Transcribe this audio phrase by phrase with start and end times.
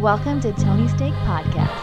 [0.00, 1.82] Welcome to Tony Steak Podcast.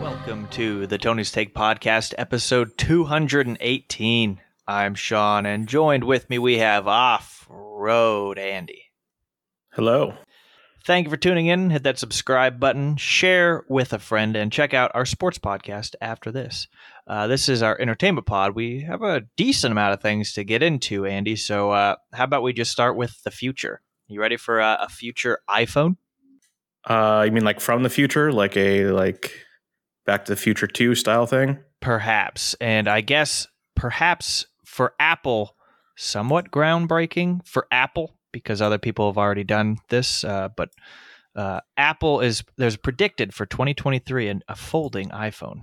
[0.00, 4.40] Welcome to the Tony's Steak Podcast, episode 218.
[4.66, 8.90] I'm Sean, and joined with me we have Off Road Andy.
[9.70, 10.14] Hello.
[10.84, 11.70] Thank you for tuning in.
[11.70, 16.32] Hit that subscribe button, share with a friend, and check out our sports podcast after
[16.32, 16.66] this.
[17.08, 18.54] Uh, this is our entertainment pod.
[18.54, 21.36] We have a decent amount of things to get into, Andy.
[21.36, 23.80] So, uh, how about we just start with the future?
[24.08, 25.96] You ready for uh, a future iPhone?
[26.84, 29.32] Uh, you mean like from the future, like a like
[30.04, 31.58] Back to the Future Two style thing?
[31.80, 35.56] Perhaps, and I guess perhaps for Apple,
[35.96, 40.24] somewhat groundbreaking for Apple because other people have already done this.
[40.24, 40.70] Uh, but
[41.34, 45.60] uh, Apple is there's predicted for 2023 an, a folding iPhone.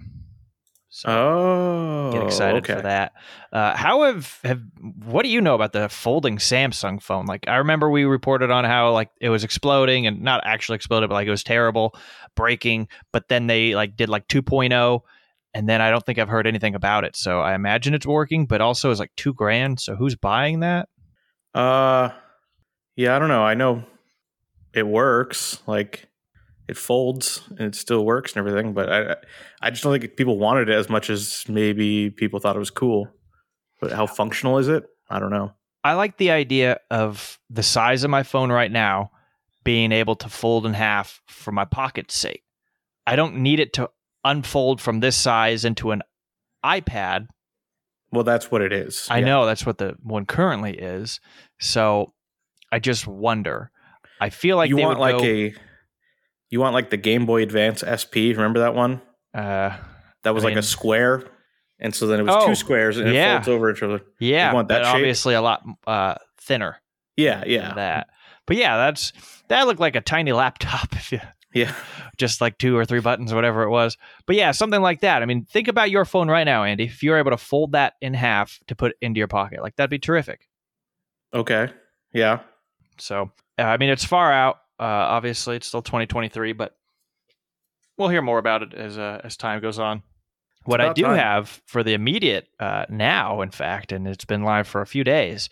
[0.96, 2.76] So Oh, get excited okay.
[2.76, 3.12] for that.
[3.52, 4.62] Uh, how have have
[5.04, 7.26] what do you know about the folding Samsung phone?
[7.26, 11.10] Like I remember we reported on how like it was exploding and not actually exploded,
[11.10, 11.98] but like it was terrible,
[12.38, 12.88] breaking.
[13.12, 15.02] But then they like did like 2.0,
[15.54, 17.18] and then I don't think I've heard anything about it.
[17.18, 19.82] So I imagine it's working, but also it's like two grand.
[19.82, 20.88] So who's buying that?
[21.54, 22.12] Uh,
[22.96, 23.44] yeah, I don't know.
[23.44, 23.84] I know
[24.74, 25.62] it works.
[25.68, 26.08] Like
[26.68, 29.16] it folds and it still works and everything, but I
[29.62, 32.72] I just don't think people wanted it as much as maybe people thought it was
[32.72, 33.08] cool.
[33.82, 34.84] But how functional is it?
[35.10, 35.54] I don't know.
[35.84, 39.12] I like the idea of the size of my phone right now
[39.64, 42.44] being able to fold in half for my pocket's sake.
[43.06, 43.90] I don't need it to
[44.24, 46.02] unfold from this size into an
[46.64, 47.28] iPad.
[48.12, 49.08] Well, that's what it is.
[49.12, 49.26] I Yeah.
[49.26, 51.20] know that's what the one currently is.
[51.60, 52.14] So
[52.72, 53.72] I just wonder.
[54.20, 55.54] I feel like you they want like go, a
[56.50, 58.32] you want like the Game Boy Advance SP.
[58.36, 59.02] Remember that one?
[59.34, 59.76] uh,
[60.24, 61.24] That was I like mean- a square,
[61.80, 63.34] and so then it was Oh, two squares, and yeah.
[63.34, 64.02] it folds over each other.
[64.20, 64.96] yeah, you want that shape?
[64.96, 66.78] obviously a lot uh, thinner.
[67.18, 68.08] Yeah, yeah, that.
[68.48, 69.12] But yeah, that's
[69.50, 70.90] that looked like a tiny laptop.
[70.96, 71.20] If you
[71.54, 71.74] yeah.
[72.18, 73.96] just like two or three buttons or whatever it was.
[74.28, 75.22] But yeah, something like that.
[75.22, 76.84] I mean, think about your phone right now, Andy.
[76.84, 79.90] If you're able to fold that in half to put into your pocket, like that'd
[79.90, 80.50] be terrific.
[81.34, 81.70] Okay,
[82.14, 82.40] yeah.
[82.98, 84.58] So, uh, I mean, it's far out.
[84.80, 86.76] Uh, obviously, it's still 2023, but
[87.98, 90.04] we'll hear more about it as uh, as time goes on.
[90.66, 91.18] What I do time.
[91.18, 95.04] have for the immediate uh, now, in fact, and it's been live for a few
[95.04, 95.50] days,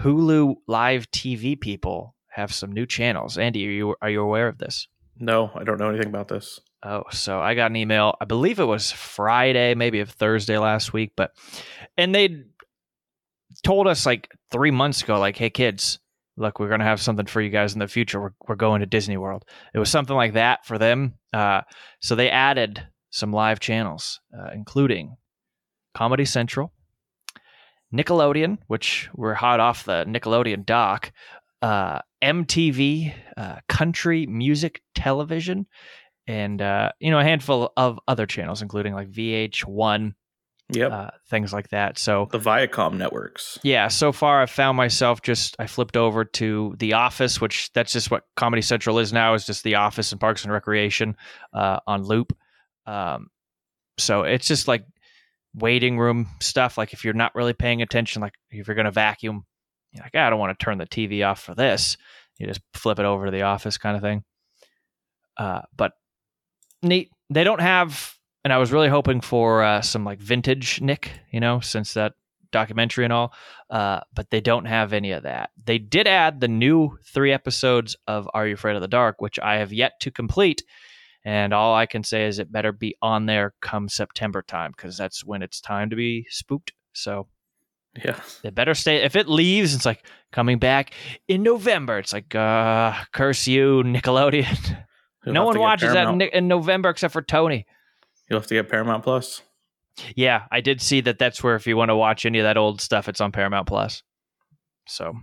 [0.00, 3.36] Hulu live TV people have some new channels.
[3.36, 4.88] Andy, are you are you aware of this?
[5.18, 6.60] No, I don't know anything about this.
[6.82, 8.16] Oh, so I got an email.
[8.20, 11.32] I believe it was Friday, maybe of Thursday last week, but
[11.96, 12.44] and they
[13.64, 15.98] told us like three months ago, like, "Hey, kids,
[16.38, 18.20] look, we're gonna have something for you guys in the future.
[18.20, 19.44] We're we're going to Disney World."
[19.74, 21.14] It was something like that for them.
[21.32, 21.62] Uh,
[22.00, 25.16] so they added some live channels, uh, including
[25.94, 26.72] Comedy Central,
[27.92, 31.12] Nickelodeon, which we're hot off the Nickelodeon dock,
[31.62, 35.66] uh, MTV, uh, Country Music Television,
[36.26, 40.14] and uh, you know a handful of other channels, including like VH1,
[40.70, 41.98] Yep, uh, things like that.
[41.98, 43.58] So the Viacom networks.
[43.62, 47.92] yeah, so far I've found myself just I flipped over to The Office, which that's
[47.92, 51.16] just what Comedy Central is now, is just The Office and Parks and Recreation
[51.54, 52.36] uh, on loop.
[52.86, 53.28] Um,
[53.96, 54.84] so it's just like
[55.54, 56.76] waiting room stuff.
[56.76, 59.46] Like if you're not really paying attention, like if you're gonna vacuum,
[59.92, 61.96] you're like, "Ah, I don't want to turn the TV off for this.
[62.38, 64.22] You just flip it over to The Office kind of thing.
[65.38, 65.92] Uh, but
[66.82, 67.10] neat.
[67.30, 68.14] They don't have,
[68.48, 72.14] and I was really hoping for uh, some like vintage Nick, you know, since that
[72.50, 73.34] documentary and all.
[73.68, 75.50] Uh, but they don't have any of that.
[75.62, 79.38] They did add the new three episodes of Are You Afraid of the Dark, which
[79.38, 80.62] I have yet to complete.
[81.26, 84.96] And all I can say is it better be on there come September time because
[84.96, 86.72] that's when it's time to be spooked.
[86.94, 87.26] So
[88.02, 89.02] Yeah, it better stay.
[89.02, 90.94] If it leaves, it's like coming back
[91.26, 91.98] in November.
[91.98, 94.78] It's like, uh, curse you, Nickelodeon.
[95.26, 97.66] You'll no one watches that in, in November except for Tony.
[98.28, 99.42] You'll have to get Paramount Plus.
[100.14, 101.18] Yeah, I did see that.
[101.18, 103.66] That's where if you want to watch any of that old stuff, it's on Paramount
[103.66, 104.02] Plus.
[104.86, 105.14] So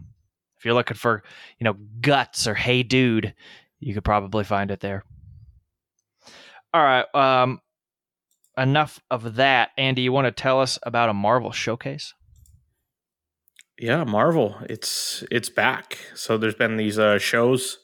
[0.57, 1.23] if you're looking for,
[1.59, 3.33] you know, guts or Hey Dude,
[3.79, 5.03] you could probably find it there.
[6.73, 7.05] All right.
[7.13, 7.61] Um,
[8.57, 9.69] enough of that.
[9.77, 12.13] Andy, you want to tell us about a Marvel showcase?
[13.77, 14.57] Yeah, Marvel.
[14.69, 15.97] It's it's back.
[16.15, 17.77] So there's been these uh, shows,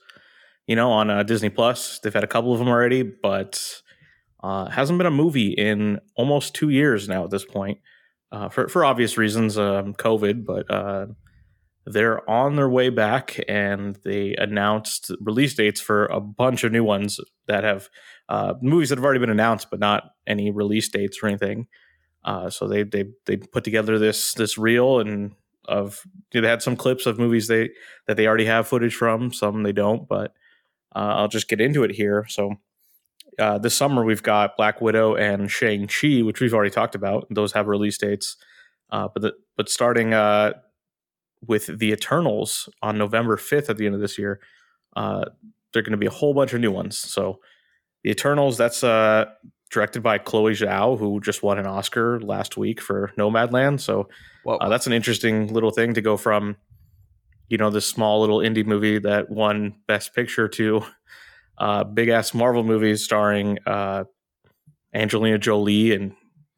[0.66, 2.00] you know, on uh, Disney Plus.
[2.00, 3.82] They've had a couple of them already, but
[4.44, 7.80] uh, hasn't been a movie in almost two years now at this point,
[8.32, 10.46] uh, for for obvious reasons, um, COVID.
[10.46, 11.08] But uh,
[11.86, 16.84] they're on their way back, and they announced release dates for a bunch of new
[16.84, 17.90] ones that have
[18.30, 21.68] uh, movies that have already been announced, but not any release dates or anything.
[22.24, 25.34] Uh, so they they they put together this this reel and
[25.66, 27.70] of they had some clips of movies they
[28.08, 30.34] that they already have footage from, some they don't, but
[30.96, 32.26] uh, I'll just get into it here.
[32.28, 32.56] So
[33.40, 37.28] uh, this summer we've got Black Widow and Shang Chi, which we've already talked about.
[37.30, 38.38] Those have release dates,
[38.90, 40.54] uh, but the, but starting uh,
[41.48, 44.40] with the Eternals on November fifth at the end of this year,
[44.96, 45.26] uh,
[45.74, 46.98] there are going to be a whole bunch of new ones.
[46.98, 47.40] So
[48.04, 49.26] the Eternals, that's uh,
[49.72, 53.80] directed by Chloe Zhao, who just won an Oscar last week for Nomadland.
[53.80, 54.10] So
[54.46, 56.58] uh, that's an interesting little thing to go from,
[57.48, 60.84] you know, this small little indie movie that won Best Picture to
[61.62, 64.04] uh, big ass Marvel movies starring uh,
[64.94, 66.14] Angelina Jolie and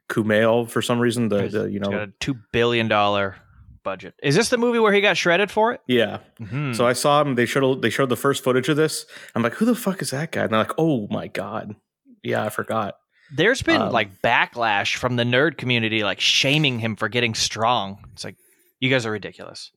[0.09, 1.29] Kumail for some reason.
[1.29, 3.35] The, the you know a two billion dollar
[3.83, 4.13] budget.
[4.23, 5.81] Is this the movie where he got shredded for it?
[5.87, 6.19] yeah.
[6.39, 6.75] Mhm.
[6.75, 7.35] So I saw him.
[7.35, 9.05] They showed they showed the first footage of this.
[9.35, 10.43] I'm like, who the fuck is that guy?
[10.43, 11.75] And they're like, oh my god,
[12.23, 12.95] yeah, I forgot.
[13.35, 17.97] There's been um, like backlash from the nerd community, like shaming him for getting strong.
[18.13, 18.35] It's like
[18.79, 19.71] you guys are ridiculous.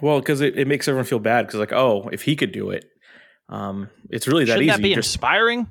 [0.00, 2.70] Well, because it, it makes everyone feel bad because like, oh, if he could do
[2.70, 2.84] it,
[3.48, 4.70] um, it's really that Shouldn't easy.
[4.76, 5.68] that be You just, inspiring?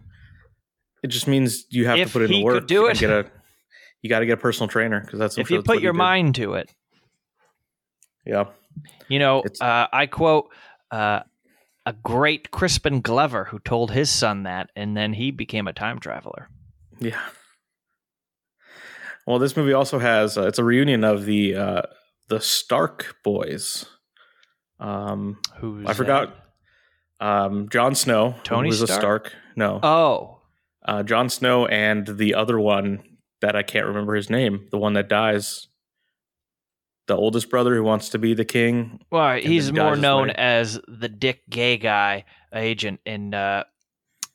[1.03, 2.67] it just means you have If to put in the work.
[2.67, 2.93] do you it.
[2.93, 3.31] gotta Get a,
[4.01, 5.93] you got to get a personal trainer because that's if sure you that's put your
[5.93, 6.69] mind to it.
[8.25, 8.45] Yeah,
[9.09, 10.49] You know, uh, I quote
[10.91, 11.21] uh,
[11.85, 15.99] a great Crispin Glover who told his son that, and then he became a time
[15.99, 16.47] traveler.
[16.99, 17.19] yeah.
[19.25, 21.81] Well, this movie also has uh, it's a reunion of the uh,
[22.27, 23.85] the Stark boys.
[24.81, 26.35] Um, Who's I forgot.
[27.23, 29.27] Um, Jon Snow, who Tony was a Stark?
[29.27, 29.33] Stark.
[29.55, 29.79] No.
[29.81, 30.41] Oh,
[30.85, 33.01] uh, Jon Snow and the other one
[33.41, 35.67] that I can't remember his name, the one that dies,
[37.07, 38.99] the oldest brother who wants to be the king.
[39.11, 43.63] well, he's more known as the Dick Gay guy agent in uh,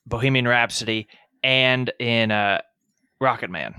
[0.07, 1.09] Bohemian Rhapsody
[1.43, 2.61] and in uh,
[3.21, 3.75] Rocket Man.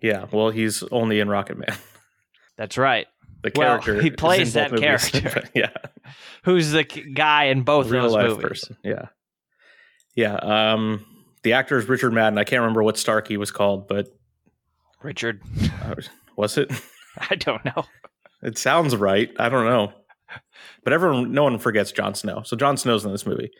[0.00, 1.76] Yeah, well, he's only in Rocket Man.
[2.56, 3.06] That's right.
[3.44, 5.08] The Well, character he plays that movies.
[5.10, 5.44] character.
[5.54, 5.70] yeah,
[6.44, 8.42] Who's the guy in both real those life movies?
[8.44, 8.76] person.
[8.82, 9.06] Yeah,
[10.16, 10.34] yeah.
[10.36, 11.04] Um,
[11.42, 12.38] the actor is Richard Madden.
[12.38, 14.08] I can't remember what Stark he was called, but
[15.02, 15.42] Richard.
[15.84, 15.94] uh,
[16.36, 16.72] was it?
[17.30, 17.84] I don't know.
[18.42, 19.30] It sounds right.
[19.38, 19.92] I don't know.
[20.82, 22.42] But everyone, no one forgets Jon Snow.
[22.44, 23.50] So Jon Snow's in this movie,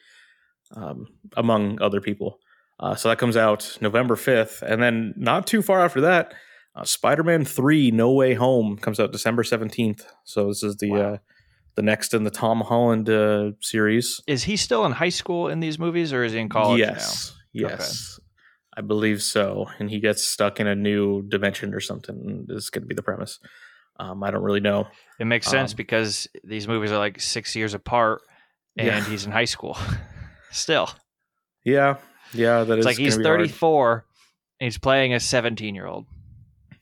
[0.75, 2.38] um, among other people.
[2.81, 4.62] Uh, so that comes out November 5th.
[4.62, 6.34] And then not too far after that,
[6.75, 10.03] uh, Spider Man 3 No Way Home comes out December 17th.
[10.25, 10.99] So this is the Wow.
[11.15, 11.17] uh,
[11.76, 14.21] the next in the Tom Holland uh, series.
[14.29, 17.32] Is he still in high school in these movies, or is he in college yes.
[17.53, 18.21] Yes.
[18.76, 19.67] I believe so.
[19.79, 23.03] And he gets stuck in a new dimension or something, is going to be the
[23.03, 23.38] premise.
[24.00, 24.88] Um, I don't really know.
[25.20, 28.23] It makes sense Um, because these movies are like six years apart,
[28.77, 29.05] and Yeah.
[29.05, 29.77] he's in high school.
[30.50, 30.91] still,
[31.65, 31.97] Yeah.
[32.32, 32.65] Yeah.
[32.65, 33.25] That it's is like he's hard.
[33.25, 34.05] 34.
[34.61, 36.06] He's playing a 17 year old.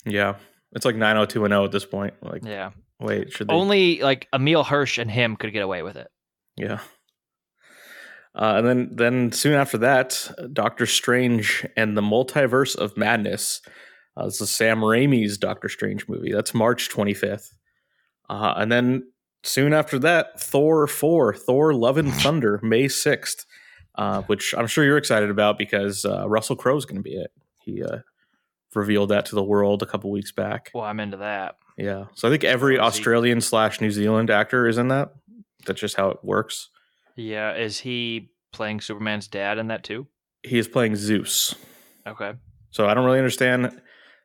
[0.04, 0.36] Yeah.
[0.72, 2.14] It's like 90210 at this point.
[2.22, 2.70] Like, Yeah.
[3.00, 3.54] wait, should they?
[3.54, 6.08] Only like Emile Hirsch and him could get away with it.
[6.56, 6.80] yeah.
[8.34, 13.60] Uh, and then, then soon after that, Doctor Strange and the Multiverse of Madness.
[14.16, 16.32] Uh, this is Sam Raimi's Doctor Strange movie.
[16.32, 17.52] That's March 25th.
[18.30, 19.02] Uh, and then
[19.42, 23.44] soon after that, Thor 4, Thor Love and Thunder, May 6th,
[23.96, 27.30] uh, which I'm sure you're excited about because uh, Russell Crowe's going to be it.
[27.60, 27.98] He uh,
[28.74, 30.70] revealed that to the world a couple weeks back.
[30.74, 31.56] Well, I'm into that.
[31.76, 32.06] Yeah.
[32.14, 35.12] So I think every Australian slash New Zealand actor is in that.
[35.66, 36.68] That's just how it works.
[37.16, 37.54] Yeah.
[37.54, 40.06] Is he playing Superman's dad in that too?
[40.42, 41.54] He is playing Zeus.
[42.06, 42.32] Okay.
[42.70, 43.80] So I don't really understand.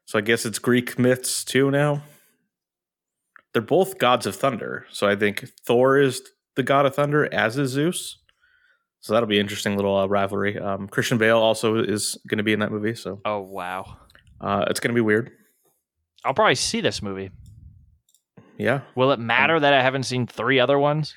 [0.05, 2.01] So I guess it's Greek myths too now.
[3.53, 4.85] They're both gods of thunder.
[4.91, 6.21] So I think Thor is
[6.55, 8.17] the god of thunder, as is Zeus.
[8.99, 10.57] So that'll be an interesting little uh, rivalry.
[10.57, 12.95] Um, Christian Bale also is going to be in that movie.
[12.95, 13.97] So Oh, wow.
[14.41, 15.31] Uh, it's going to be weird.
[16.23, 17.31] I'll probably see this movie.
[18.57, 18.81] Yeah.
[18.95, 21.13] Will it matter that I haven't seen three other ones?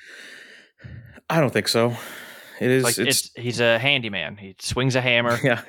[1.29, 1.95] I don't think so.
[2.59, 2.83] It is.
[2.83, 4.37] Like it's, it's, he's a handyman.
[4.37, 5.61] He swings a hammer yeah.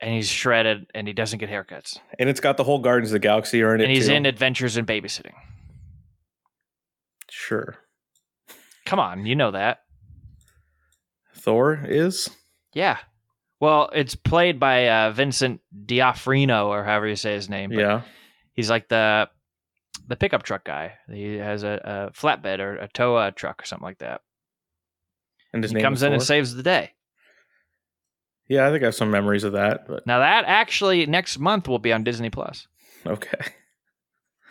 [0.00, 1.98] and he's shredded and he doesn't get haircuts.
[2.18, 3.84] And it's got the whole Guardians of the Galaxy are in it.
[3.84, 4.14] And he's too.
[4.14, 5.32] in Adventures in Babysitting.
[7.30, 7.76] Sure.
[8.84, 9.80] Come on, you know that.
[11.34, 12.28] Thor is?
[12.72, 12.98] Yeah.
[13.60, 17.70] Well, it's played by uh, Vincent D'Onofrio or however you say his name.
[17.70, 18.02] but Yeah.
[18.52, 19.28] He's like the
[20.08, 20.94] the pickup truck guy.
[21.10, 24.20] He has a, a flatbed or a tow truck or something like that.
[25.52, 26.92] And his he name comes in and saves the day.
[28.48, 31.66] Yeah, I think I have some memories of that, but Now that actually next month
[31.66, 32.68] will be on Disney Plus.
[33.06, 33.52] okay.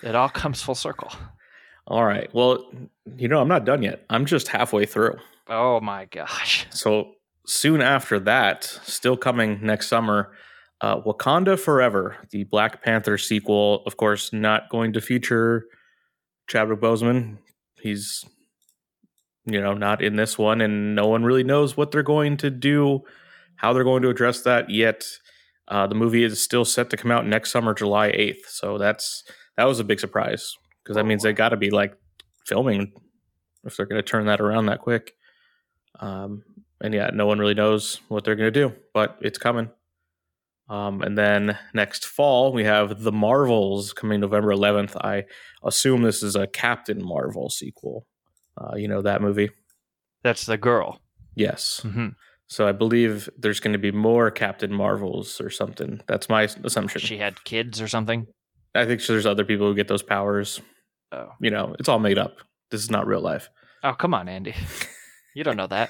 [0.03, 1.11] It all comes full circle.
[1.87, 2.29] All right.
[2.33, 2.69] Well,
[3.15, 4.03] you know, I'm not done yet.
[4.09, 5.17] I'm just halfway through.
[5.47, 6.67] Oh my gosh.
[6.71, 7.13] So
[7.45, 10.31] soon after that, still coming next summer,
[10.81, 15.65] uh, Wakanda Forever, the Black Panther sequel, of course, not going to feature
[16.47, 17.37] Chadwick Boseman.
[17.81, 18.25] He's,
[19.45, 22.49] you know, not in this one, and no one really knows what they're going to
[22.49, 23.01] do,
[23.55, 25.05] how they're going to address that yet.
[25.67, 28.49] Uh, the movie is still set to come out next summer, July eighth.
[28.49, 29.23] So that's
[29.57, 31.95] that was a big surprise because that means they got to be like
[32.45, 32.91] filming
[33.63, 35.13] if they're going to turn that around that quick.
[35.99, 36.43] Um,
[36.85, 39.69] and yeah, no one really knows what they're going to do, but it's coming.
[40.69, 44.95] Um, and then next fall, we have The Marvels coming November 11th.
[45.03, 45.25] I
[45.63, 48.07] assume this is a Captain Marvel sequel.
[48.59, 49.49] Uh, you know that movie?
[50.23, 50.99] That's the girl.
[51.35, 51.81] Yes.
[51.83, 52.09] hmm
[52.47, 56.01] So I believe there's going to be more Captain Marvels or something.
[56.07, 57.01] That's my assumption.
[57.01, 58.25] She had kids or something.
[58.73, 60.61] I think there's other people who get those powers.
[61.11, 62.37] Oh, You know, it's all made up.
[62.71, 63.49] This is not real life.
[63.83, 64.55] oh, come on, Andy.
[65.37, 65.89] You don't know that.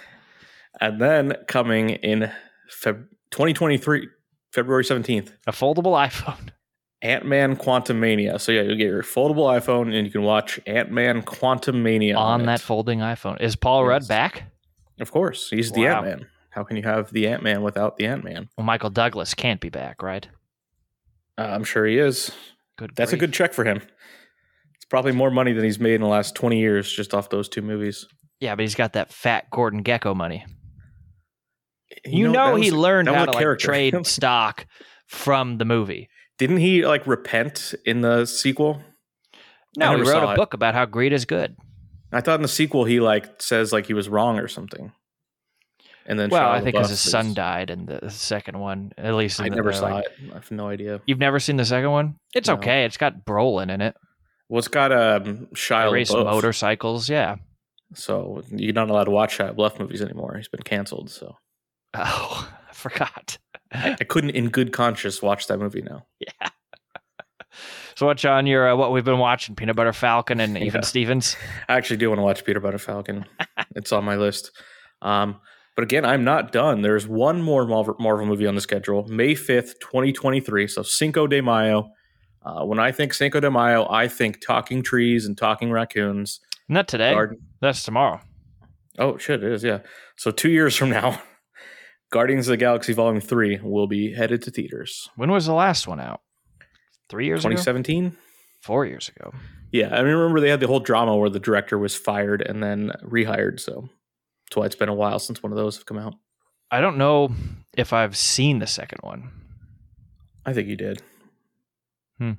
[0.81, 2.31] And then coming in
[2.71, 4.07] Feb- 2023,
[4.51, 6.49] February 17th, A foldable iPhone.
[7.01, 8.39] Ant Man Quantumania.
[8.41, 12.41] So yeah, you get your foldable iPhone and you can watch Ant Man Quantumania on
[12.41, 12.45] it.
[12.45, 13.39] that folding iPhone.
[13.41, 14.43] Is Paul Rudd back?
[14.99, 15.97] Of course, he's the Wow.
[15.97, 16.27] Ant Man.
[16.49, 18.47] How can you have the Ant Man without the Ant Man?
[18.57, 20.27] Well, Michael Douglas can't be back, right?
[21.37, 22.31] Uh, I'm sure he is.
[22.77, 22.91] Good.
[22.95, 23.81] That's a good check for him.
[24.75, 27.49] It's probably more money than he's made in the last 20 years just off those
[27.49, 28.07] two movies.
[28.39, 30.45] Yeah, but he's got that fat Gordon Gekko money.
[32.03, 34.65] You, that know, he was- learned how to like, trade stock
[35.07, 36.09] from the movie.
[36.37, 38.81] Didn't he like repent in the sequel?
[39.77, 40.35] No, he wrote a it.
[40.35, 41.55] book about how greed is good.
[42.11, 44.91] I thought in the sequel he like says like he was wrong or something.
[46.07, 48.91] And then Well, Shia I think because his is- son died in the second one.
[48.97, 50.11] At least I the- never saw like- it.
[50.31, 51.01] I have no idea.
[51.07, 52.15] You've never seen the second one?
[52.35, 52.55] It's No.
[52.55, 52.85] okay.
[52.85, 53.95] It's got Brolin in it.
[54.47, 57.09] Well, it's got um, Shia race motorcycles.
[57.09, 57.37] Yeah.
[57.95, 60.35] so you're not allowed to watch Shia LaBeouf movies anymore.
[60.37, 61.09] He's been canceled.
[61.09, 61.35] So
[61.95, 63.37] Oh, I forgot.
[63.71, 66.05] I, I couldn't, in good conscience, watch that movie now.
[66.19, 66.49] yeah.
[67.95, 69.55] So what's on your uh, what we've been watching?
[69.55, 70.65] Peanut Butter Falcon and Yeah.
[70.65, 71.37] Even Stevens.
[71.69, 73.25] I actually do want to watch Peanut Butter Falcon.
[73.75, 74.51] it's on my list.
[75.01, 75.39] Um,
[75.75, 76.81] but again, I'm not done.
[76.81, 80.67] There's one more Marvel, Marvel movie on the schedule, May 5th, 2023.
[80.67, 81.89] So Cinco de Mayo.
[82.45, 86.39] Uh, when I think Cinco de Mayo, I think talking trees and talking raccoons.
[86.69, 87.13] Not today.
[87.13, 88.19] Garden- That's tomorrow.
[88.99, 89.79] Oh, shit, it is, yeah.
[90.17, 91.21] So two years from now,
[92.11, 95.09] Guardians of the Galaxy Volume 3 will be headed to theaters.
[95.15, 96.21] When was the last one out?
[97.09, 97.55] Three years ago.
[97.55, 98.17] 2017?
[98.61, 99.33] Four years ago.
[99.71, 102.91] Yeah, I remember they had the whole drama where the director was fired and then
[103.03, 103.59] rehired.
[103.59, 103.89] So
[104.45, 106.15] that's why it's been a while since one of those have come out.
[106.71, 107.31] I don't know
[107.77, 109.31] if I've seen the second one.
[110.45, 111.01] I think you did.
[112.17, 112.33] Hmm.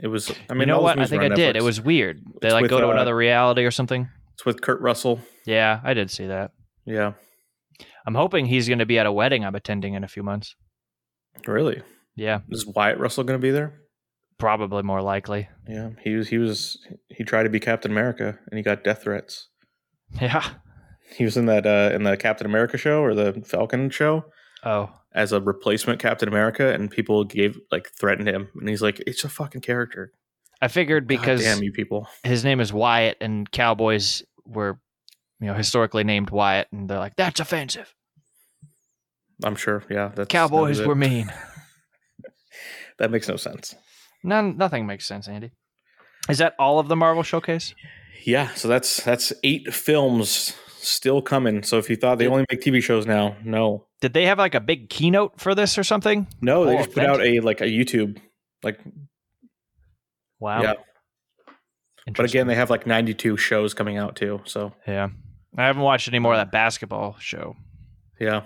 [0.00, 0.30] It was.
[0.50, 0.98] I mean, you know what?
[0.98, 1.56] I think I did.
[1.56, 2.22] It was weird.
[2.40, 4.08] They It's like with, go to uh, another reality or something.
[4.34, 5.20] It's with Kurt Russell.
[5.46, 6.52] Yeah, I did see that.
[6.84, 7.12] Yeah,
[8.06, 10.54] I'm hoping he's going to be at a wedding I'm attending in a few months.
[11.46, 11.82] really.
[12.14, 13.78] Yeah, Is Wyatt Russell going to be there?
[14.38, 15.48] probably more likely.
[15.68, 16.28] Yeah, he was.
[16.28, 16.76] He was.
[17.08, 19.48] He tried to be Captain America, and he got death threats.
[20.20, 20.44] Yeah.
[21.16, 24.24] He was in that uh, in the Captain America show or the Falcon show
[24.64, 29.00] Oh, as a replacement Captain America, and people gave like threatened him, and he's like,
[29.06, 30.12] "It's a fucking character."
[30.60, 32.08] I figured God because damn you people.
[32.24, 34.78] his name is Wyatt and Cowboys were,
[35.42, 37.94] you know, historically named Wyatt, and they're like, that's offensive.
[39.44, 39.82] I'm sure.
[39.90, 40.86] Yeah, that's, Cowboys it.
[40.86, 41.30] were mean.
[42.98, 43.74] That makes no sense.
[44.22, 45.50] None, nothing makes sense, Andy.
[46.28, 47.74] Is that all of the Marvel showcase?
[48.24, 51.62] Yeah, so that's that's eight films still coming.
[51.64, 54.54] So if you thought they only make TV shows now, no, Did they have like
[54.54, 56.28] a big keynote for this or something?
[56.40, 58.18] no, they Oh, just put out a like a YouTube,
[58.62, 58.78] like
[60.38, 60.62] Wow.
[60.62, 60.74] yeah.
[62.14, 64.42] But again, they have like 92 shows coming out too.
[64.44, 65.08] So yeah.
[65.56, 67.56] I haven't watched any more of that basketball show.
[68.20, 68.42] yeah,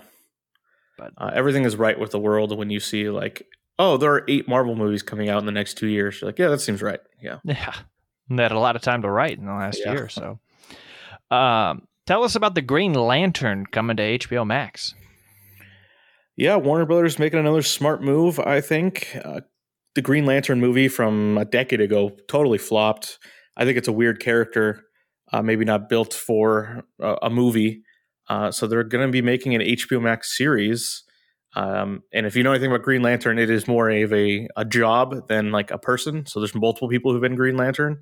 [0.97, 3.43] But- uh, everything is right with the world when you see like,
[3.79, 6.19] oh, there are eight Marvel movies coming out in the next two years.
[6.21, 6.99] You're like, yeah, that seems right.
[7.21, 7.73] Yeah, Yeah.
[8.29, 9.93] And they had a lot of time to write in the last Yeah.
[9.93, 10.39] year or so.
[11.33, 14.93] Um, tell us about the Green Lantern coming to HBO Max.
[16.35, 16.55] yeah.
[16.55, 18.39] Warner Brothers making another smart move.
[18.39, 19.41] I think uh,
[19.95, 23.17] the Green Lantern movie from a decade ago totally flopped.
[23.55, 24.83] I think it's a weird character,
[25.33, 27.83] uh, maybe not built for a, a movie.
[28.29, 31.03] Uh, so they're going to be making an HBO Max series.
[31.55, 34.65] Um, and if you know anything about Green Lantern, it is more of a, a
[34.65, 36.25] job than like a person.
[36.25, 38.01] So there's multiple people who've been Green Lantern.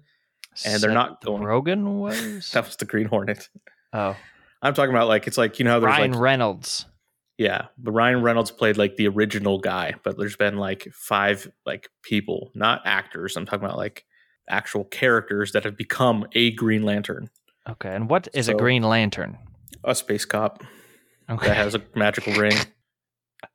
[0.66, 2.50] And they're not going- Rogan was.
[2.54, 3.50] That was the Green Hornet.
[3.94, 4.16] oh,
[4.62, 6.86] I'm talking about like it's like you know how there's Ryan like Reynolds.
[7.38, 11.90] yeah, but Ryan Reynolds played like the original guy, but there's been like five like
[12.02, 13.36] people, not actors.
[13.36, 14.06] I'm talking about like
[14.50, 17.30] actual characters that have become a Green Lantern,
[17.68, 19.38] Okay, and what is a Green Lantern?
[19.84, 20.64] a space cop
[21.30, 22.56] Okay, that has a magical ring.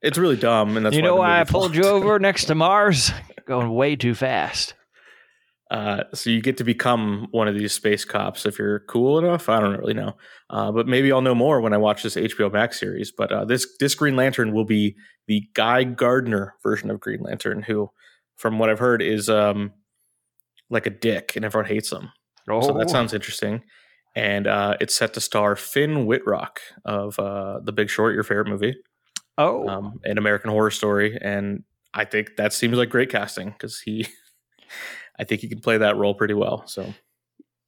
[0.02, 2.54] It's really dumb, and that's you why know why I pulled you over next to
[2.54, 3.12] Mars?
[3.46, 4.74] Going way too fast.
[5.70, 9.48] Uh, so you get to become one of these space cops if you're cool enough.
[9.48, 10.16] I don't really know,
[10.50, 13.12] uh, but maybe I'll know more when I watch this HBO Max series.
[13.16, 14.96] But uh, this this Green Lantern will be
[15.28, 17.90] the Guy Gardner version of Green Lantern, who,
[18.36, 19.72] from what I've heard, is um
[20.70, 22.10] like a dick and everyone hates him.
[22.48, 23.62] Oh, So that sounds interesting.
[24.16, 28.48] And uh, it's set to star Finn Wittrock of uh, The Big Short, your favorite
[28.48, 28.76] movie,
[29.38, 31.62] oh, um, an American Horror Story, and
[31.94, 34.08] I think that seems like great casting because he,
[35.18, 36.66] I think he can play that role pretty well.
[36.66, 36.92] So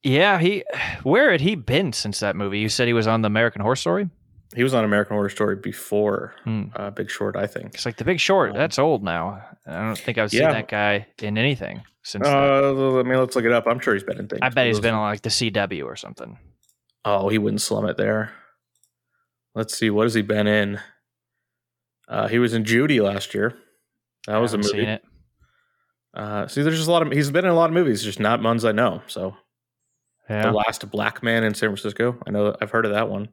[0.03, 0.37] yeah.
[0.39, 0.63] He,
[1.03, 2.59] where had he been since that movie?
[2.59, 4.09] You said he was on the American Horror Story.
[4.55, 6.63] He was on American Horror Story before Hmm.
[6.75, 7.73] uh, Big Short, I think.
[7.75, 8.51] It's like The Big Short.
[8.51, 9.43] Um, that's old now.
[9.65, 10.53] I don't think I've seen yeah.
[10.53, 12.27] that guy in anything since.
[12.27, 13.65] Uh, I mean, let's look it up.
[13.67, 14.39] I'm sure he's been in things.
[14.41, 16.37] I bet he's been on like the CW or something.
[17.05, 18.31] Oh, he wouldn't slum it there.
[19.55, 19.89] Let's see.
[19.89, 20.79] What has he been in?
[22.07, 23.53] Uh, he was in Judy last year.
[24.27, 24.69] That was a movie.
[24.69, 25.03] Seen it.
[26.13, 27.11] Uh, see, there's just a lot of.
[27.11, 29.01] He's been in a lot of movies, just not ones I know.
[29.07, 29.35] So,
[30.29, 30.43] Yeah.
[30.43, 32.17] the last black man in San Francisco.
[32.27, 32.55] I know.
[32.61, 33.29] I've heard of that one.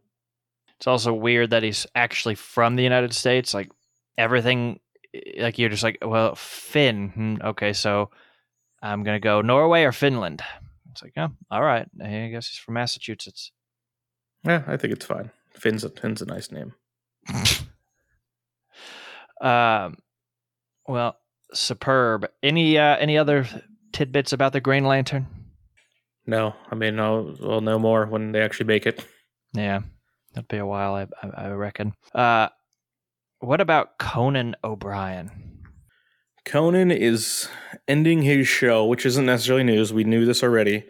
[0.80, 3.52] It's also weird that he's actually from the United States.
[3.52, 3.70] Like
[4.16, 4.80] everything,
[5.36, 7.10] like you're just like, well, Finn.
[7.10, 8.08] Hmm, okay, so
[8.80, 10.42] I'm gonna go Norway or Finland.
[10.90, 11.86] It's like, oh, all right.
[12.02, 13.52] I guess he's from Massachusetts.
[14.42, 15.30] Yeah, I think it's fine.
[15.52, 16.72] Finn's a Finn's a nice name.
[19.42, 19.98] um,
[20.88, 21.18] well,
[21.52, 22.26] superb.
[22.42, 23.46] Any uh, any other
[23.92, 25.26] tidbits about the Green Lantern?
[26.26, 29.04] No, I mean, I'll we'll know more when they actually make it.
[29.52, 29.80] Yeah,
[30.34, 31.94] that'll be a while, I I, I reckon.
[32.14, 32.48] Uh,
[33.40, 35.30] what about Conan O'Brien?
[36.44, 37.48] Conan is
[37.86, 39.92] ending his show, which isn't necessarily news.
[39.92, 40.84] We knew this already,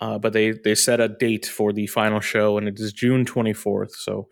[0.00, 3.24] uh, but they they set a date for the final show, and it is June
[3.24, 3.94] twenty fourth.
[3.94, 4.28] So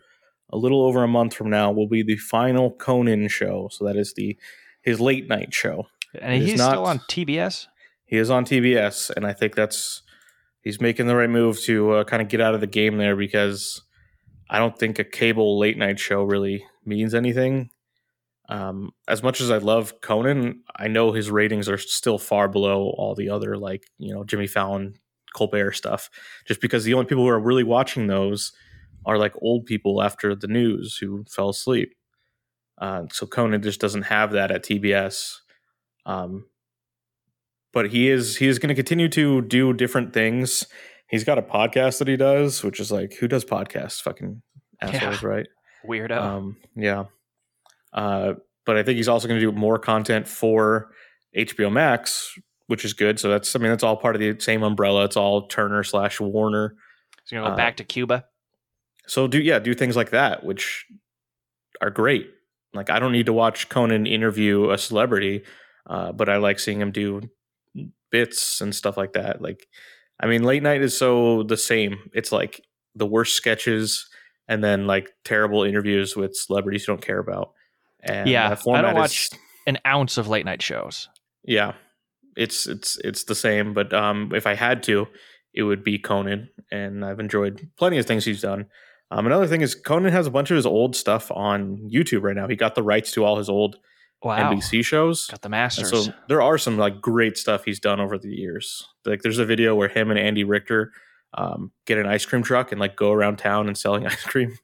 [0.51, 3.69] a little over a month from now will be the final Conan show.
[3.71, 4.37] So that is the
[4.81, 5.87] his late night show.
[6.21, 7.67] And It he's not- still on TBS.
[8.05, 10.01] He is on TBS, and I think that's
[10.61, 13.15] he's making the right move to uh, kind of get out of the game there
[13.15, 13.81] because
[14.51, 17.69] I don't think a cable late night show really means anything.
[18.49, 22.93] Um, as much as I love Conan, I know his ratings are still far below
[22.97, 24.95] all the other like you know Jimmy Fallon,
[25.33, 26.09] Colbert stuff.
[26.45, 28.51] Just because the only people who are really watching those
[29.05, 31.95] are like old people after the news who fell asleep.
[32.77, 35.35] Uh, so Conan just doesn't have that at TBS.
[36.05, 36.45] Um,
[37.71, 40.65] but he is he is going to continue to do different things.
[41.11, 44.01] He's got a podcast that he does, which is like who does podcasts?
[44.01, 44.41] Fucking
[44.81, 45.47] assholes, right?
[45.87, 46.17] Weirdo.
[46.17, 47.05] Um, yeah.
[47.93, 48.33] Uh,
[48.65, 50.91] but I think he's also going to do more content for
[51.35, 52.33] HBO Max,
[52.67, 53.19] which is good.
[53.19, 55.03] So that's I mean that's all part of the same umbrella.
[55.05, 56.75] It's all Turner slash Warner.
[57.23, 58.25] he's gonna go uh, back to Cuba.
[59.05, 60.85] So do yeah, do things like that, which
[61.81, 62.29] are great.
[62.73, 65.43] Like I don't need to watch Conan interview a celebrity,
[65.89, 67.21] uh, but I like seeing him do
[68.11, 69.41] bits and stuff like that.
[69.41, 69.67] Like,
[70.21, 72.09] I mean, late night is so the same.
[72.13, 72.61] It's like
[72.95, 74.07] the worst sketches
[74.47, 77.53] and then like terrible interviews with celebrities you don't care about.
[78.03, 79.29] And Yeah, I don't is- watch-
[79.67, 81.07] An ounce of late night shows.
[81.43, 81.73] yeah,
[82.35, 83.73] it's it's it's the same.
[83.73, 85.05] But um, if I had to,
[85.53, 88.65] it would be Conan, and I've enjoyed plenty of things he's done.
[89.11, 92.35] Um, another thing is Conan has a bunch of his old stuff on YouTube right
[92.35, 92.47] now.
[92.47, 93.77] He got the rights to all his old
[94.23, 94.51] Wow.
[94.53, 95.27] NBC shows.
[95.27, 95.89] Got the And masters.
[95.89, 98.87] so there are some like great stuff he's done over the years.
[99.05, 100.91] Like there's a video where him and Andy Richter
[101.33, 104.57] um, get an ice cream truck and like go around town and selling ice cream,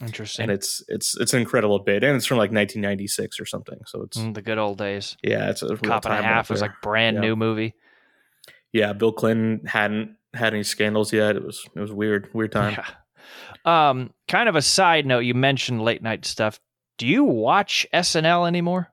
[0.00, 0.44] Interesting.
[0.44, 3.80] and it's it's it's an incredible bit, and it's from like 1996 or something.
[3.86, 5.16] So it's Mm, the good old days.
[5.22, 7.20] yeah, it's a Cop and a half was like brand Yeah.
[7.22, 7.74] new movie.
[8.72, 8.92] yeah.
[8.92, 11.34] Bill Clinton hadn't had any scandals yet.
[11.36, 12.76] It was it was weird weird time.
[13.64, 13.88] Yeah.
[13.90, 16.60] Um, kind of a side note, you mentioned late night stuff.
[16.98, 18.92] Do you watch SNL anymore?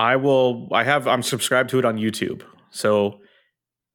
[0.00, 0.66] I will.
[0.72, 1.06] I have.
[1.06, 3.20] I'm subscribed to it on YouTube, so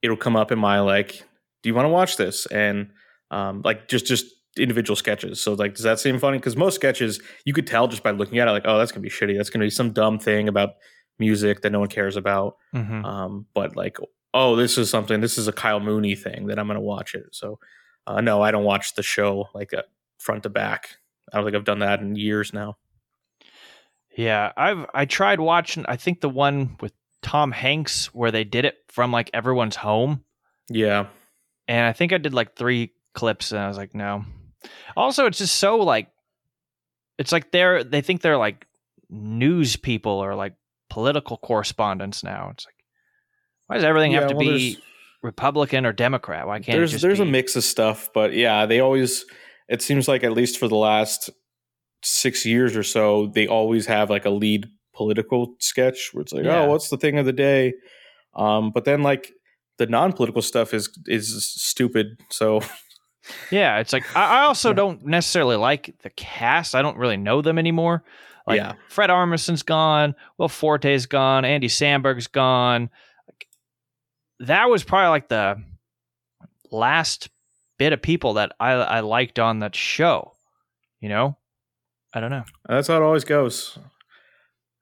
[0.04, 1.24] it'll come up in my like.
[1.64, 2.46] Do you want to watch this?
[2.46, 2.92] And
[3.32, 5.42] um, like just just individual sketches.
[5.42, 6.38] So like, does that seem funny?
[6.38, 9.02] Because most sketches you could tell just by looking at it, like, oh, that's gonna
[9.02, 9.36] be shitty.
[9.36, 10.76] That's gonna be some dumb thing about
[11.18, 12.58] music that no one cares about.
[12.76, 13.04] Mm-hmm.
[13.04, 13.98] Um, but like,
[14.32, 15.22] oh, this is something.
[15.22, 17.26] This is a Kyle Mooney thing that I'm gonna watch it.
[17.32, 17.58] So
[18.06, 19.82] uh, no, I don't watch the show like uh,
[20.20, 20.98] front to back.
[21.34, 22.78] I don't think I've done that in years now.
[24.18, 25.86] Yeah, I've I tried watching.
[25.88, 30.24] I think the one with Tom Hanks where they did it from like everyone's home,
[30.70, 31.08] Yeah.
[31.68, 34.24] and I think I did like three clips, and I was like, no.
[34.96, 36.10] Also, it's just so like,
[37.18, 38.66] it's like they're they think they're like
[39.10, 40.54] news people or like
[40.90, 42.50] political correspondents now.
[42.54, 42.76] It's like,
[43.68, 44.78] why does everything Yeah, have to well, be
[45.24, 46.48] Republican or Democrat?
[46.48, 47.28] Why can't there's it just there's be?
[47.28, 49.26] a mix of stuff, but yeah, they always.
[49.68, 51.30] It seems like at least for the last
[52.06, 56.46] six years or so, they always have like a lead political sketch where it's like,
[56.46, 56.62] Yeah.
[56.62, 57.74] oh, what's the thing of the day?
[58.34, 59.32] Um, but then like
[59.78, 62.20] the non-political stuff is is stupid.
[62.30, 62.62] So
[63.52, 64.76] Yeah, it's like I, I also Yeah.
[64.76, 66.76] don't necessarily like the cast.
[66.76, 68.04] I don't really know them anymore.
[68.48, 68.74] Like Yeah.
[68.90, 72.90] Fred Armisen's gone, Will Forte's gone, Andy Samberg's gone.
[73.28, 73.48] Like,
[74.42, 75.62] that was probably like the
[76.72, 77.30] last
[77.78, 80.34] bit of people that I, I liked on that show.
[81.02, 81.38] You know,
[82.16, 82.44] I don't know.
[82.68, 83.78] that's how it always goes.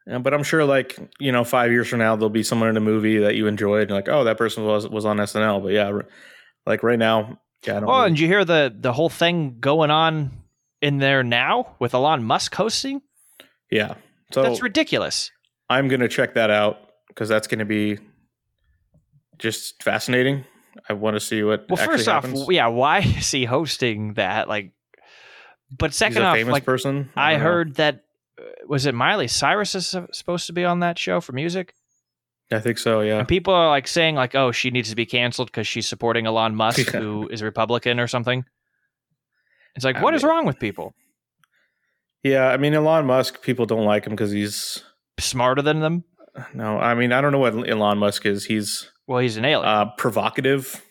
[0.07, 2.77] Yeah, but I'm sure, like you know, five years from now, there'll be someone in
[2.77, 5.61] a movie that you enjoyed, and like, oh, that person was was on SNL.
[5.63, 6.05] But yeah, r-
[6.65, 7.89] like right now, yeah, I don't.
[7.89, 10.31] Oh, really- and you hear the the whole thing going on
[10.81, 13.01] in there now with Elon Musk hosting?
[13.71, 13.95] yeah.
[14.33, 15.31] So That's ridiculous.
[15.69, 17.99] I'm gonna check that out because that's gonna be
[19.37, 20.45] just fascinating.
[20.89, 21.65] I want to see what.
[21.69, 22.45] Well, actually first off, happens.
[22.49, 24.47] yeah, why is he hosting that?
[24.47, 24.71] Like,
[25.77, 27.09] but he's second a off, famous like person.
[27.15, 27.43] I know.
[27.43, 28.03] heard that
[28.39, 31.73] uh, was it Miley Cyrus is supposed to be on that show for music,
[32.51, 33.01] I think so.
[33.01, 33.19] Yeah.
[33.19, 36.25] and people are like saying like, oh, she needs to be canceled because she's supporting
[36.27, 38.45] Elon Musk, who is a Republican or something.
[39.75, 40.93] It's like, I what is mean- wrong with people?
[42.23, 42.47] Yeah.
[42.49, 43.41] I mean, Elon Musk.
[43.41, 44.83] People don't like him because he's
[45.19, 46.03] Smarter than them?
[46.53, 46.77] no.
[46.79, 48.45] I mean, I don't know what Elon Musk is.
[48.45, 49.67] He's Well, he's an alien.
[49.67, 50.81] uh, provocative.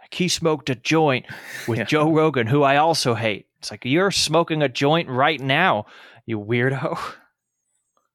[0.00, 1.26] Like, he smoked a joint
[1.68, 1.84] with Yeah.
[1.84, 3.46] Joe Rogan, who I also hate.
[3.64, 5.86] It's like you're smoking a joint right now,
[6.26, 6.98] you weirdo.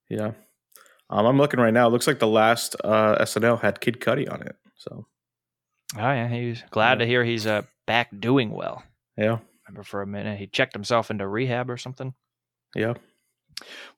[0.07, 0.31] Yeah.
[1.09, 1.88] Um, I'm looking right now.
[1.88, 4.55] It looks like the last uh, SNL had Kid Cudi on it.
[4.75, 5.07] So
[5.95, 7.05] Oh yeah, he's glad Yeah.
[7.05, 8.83] to hear he's uh, back doing well.
[9.17, 12.13] yeah, Remember for a minute he checked himself into rehab or something.
[12.75, 12.93] yeah.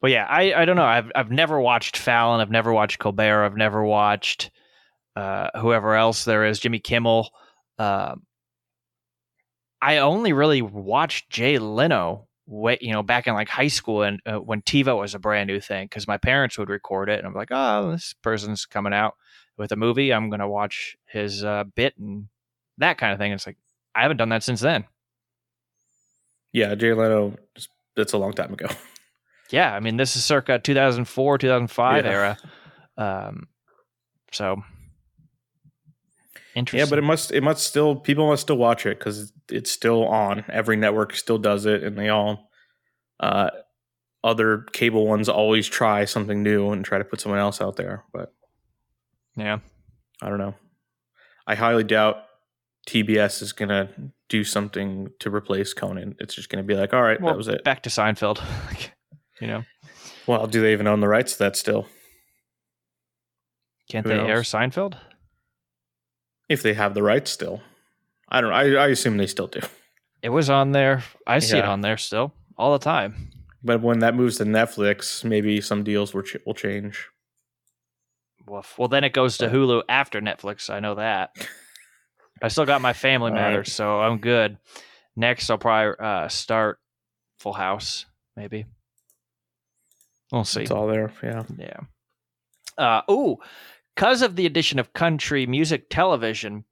[0.02, 0.84] But yeah, I, I don't know.
[0.86, 2.40] I've I've never watched Fallon.
[2.42, 3.44] I've never watched Colbert.
[3.46, 4.52] I've never watched
[5.16, 7.30] uh, whoever else there is, Jimmy Kimmel.
[7.78, 8.24] Um
[9.82, 14.20] I only really watched Jay Leno, way, you know, back in like high school and
[14.26, 17.28] uh, when TiVo was a brand new thing because my parents would record it and
[17.28, 19.16] I'm like, oh, this person's coming out
[19.58, 20.12] with a movie.
[20.14, 22.28] I'm gonna watch his uh, bit and
[22.78, 23.32] that kind of thing.
[23.32, 23.58] It's like
[23.96, 24.86] I haven't done that since then.
[26.54, 27.36] Yeah, Jay Leno.
[27.96, 28.68] That's a long time ago.
[29.50, 32.10] Yeah, I mean, this is circa 2004, 2005 Yeah.
[32.10, 32.38] era.
[32.98, 33.50] Um,
[34.32, 34.64] so
[36.56, 36.80] interesting.
[36.80, 40.06] Yeah, but it must it must still people must still watch it because it's still
[40.08, 40.46] on.
[40.50, 42.50] Every network still does it, and they all
[43.20, 43.50] uh,
[44.24, 48.04] other cable ones always try something new and try to put someone else out there.
[48.14, 48.34] But
[49.36, 49.60] yeah,
[50.22, 50.56] I don't know.
[51.48, 52.24] I highly doubt
[52.88, 53.90] TBS is gonna
[54.30, 56.16] do something to replace Conan.
[56.20, 57.64] It's just gonna be like, all right, well, that was it.
[57.64, 58.42] back to Seinfeld.
[59.42, 59.64] you know,
[60.28, 61.88] Well, do they even own the rights to that still?
[63.90, 64.42] can't Who they air?
[64.42, 64.98] Seinfeld?
[66.52, 67.62] If they have the rights still,
[68.28, 68.52] I don't.
[68.52, 69.62] I, I assume they still do.
[70.22, 71.04] It was on there.
[71.26, 73.32] I see it on there still all the time.
[73.64, 77.08] But when that moves to Netflix, maybe some deals will ch- will change.
[78.48, 78.78] Woof.
[78.78, 80.70] Well, then it goes to Hulu after Netflix.
[80.70, 81.32] I know that.
[82.42, 83.68] I still got my Family Matters, right.
[83.68, 84.58] so I'm good.
[85.16, 86.80] Next, I'll probably uh, start
[87.40, 88.66] Full House, maybe.
[90.32, 90.64] We'll see.
[90.64, 91.14] It's all there.
[91.24, 91.44] Yeah.
[91.58, 91.80] Yeah.
[92.78, 93.38] Uh, ooh,
[93.96, 96.66] because of the addition of country music television,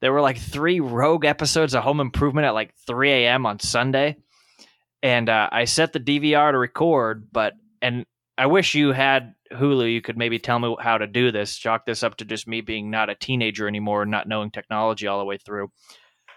[0.00, 3.46] there were like three rogue episodes of Home Improvement at like 3 a.m.
[3.46, 4.16] on Sunday.
[5.02, 8.04] And uh, I set the DVR to record, but, and
[8.36, 9.92] I wish you had Hulu.
[9.92, 12.60] You could maybe tell me how to do this, chalk this up to just me
[12.60, 15.70] being not a teenager anymore and not knowing technology all the way through.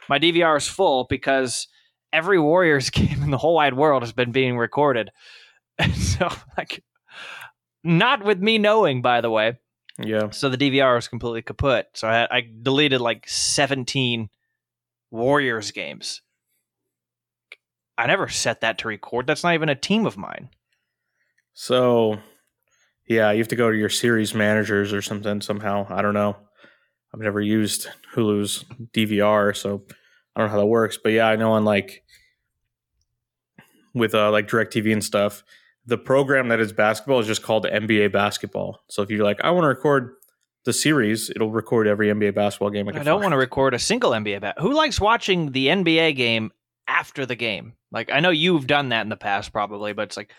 [0.09, 1.67] My DVR is full because
[2.11, 5.09] every Warriors game in the whole wide world has been being recorded.
[5.77, 6.83] And so, like,
[7.83, 9.53] not with me knowing, by the way.
[9.99, 10.31] Yeah.
[10.31, 11.87] So the DVR was completely kaput.
[11.93, 14.29] So I, had, I deleted like 17
[15.11, 16.21] Warriors games.
[17.97, 19.27] I never set that to record.
[19.27, 20.49] That's not even a team of mine.
[21.53, 22.17] So,
[23.07, 25.85] yeah, you have to go to your series managers or something somehow.
[25.89, 26.35] I don't know.
[27.13, 29.83] I've never used Hulu's DVR, so
[30.35, 30.97] I don't know how that works.
[30.97, 32.03] But yeah, I know on like
[33.93, 35.43] with uh, like DirecTV and stuff,
[35.85, 38.79] the program that is basketball is just called NBA Basketball.
[38.89, 40.13] So if you're like, I want to record
[40.65, 42.87] the series, it'll record every NBA basketball game.
[42.87, 44.55] I don't want to record a single NBA bat.
[44.59, 46.51] Who likes watching the NBA game
[46.87, 47.73] after the game?
[47.91, 50.31] Like I know you've done that in the past, probably, but it's like,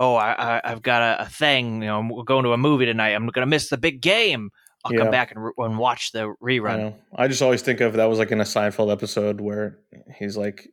[0.00, 1.82] oh, I, I, I've got a, a thing.
[1.82, 3.10] You know, I'm going to a movie tonight.
[3.10, 4.50] I'm going to miss the big game.
[4.84, 5.00] I'll Yeah.
[5.02, 6.78] come back and, re- and watch the rerun.
[6.78, 6.96] know.
[7.16, 9.78] I just always think of that was like in a Seinfeld episode where
[10.18, 10.68] he's like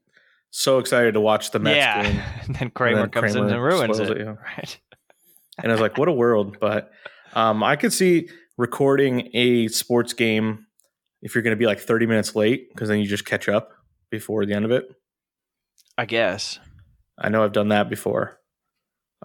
[0.56, 2.22] so excited to watch the Mets yeah, game.
[2.46, 4.12] and then Kramer then comes in and ruins it.
[4.12, 4.36] it, yeah.
[4.36, 4.80] Right.
[5.58, 6.58] and I was like, what a world.
[6.60, 6.92] But
[7.34, 10.68] um, I could see recording a sports game
[11.24, 13.72] if you're going to be like 30 minutes late because then you just catch up
[14.12, 14.86] before the end of it.
[15.98, 16.60] I guess.
[17.18, 18.39] I know I've done that before.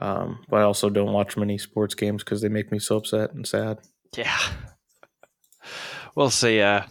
[0.00, 3.34] Um, but I also don't watch many sports games because they make me so upset
[3.34, 3.80] and sad.
[4.16, 4.38] Yeah.
[6.14, 6.62] we'll see.
[6.62, 6.84] Uh,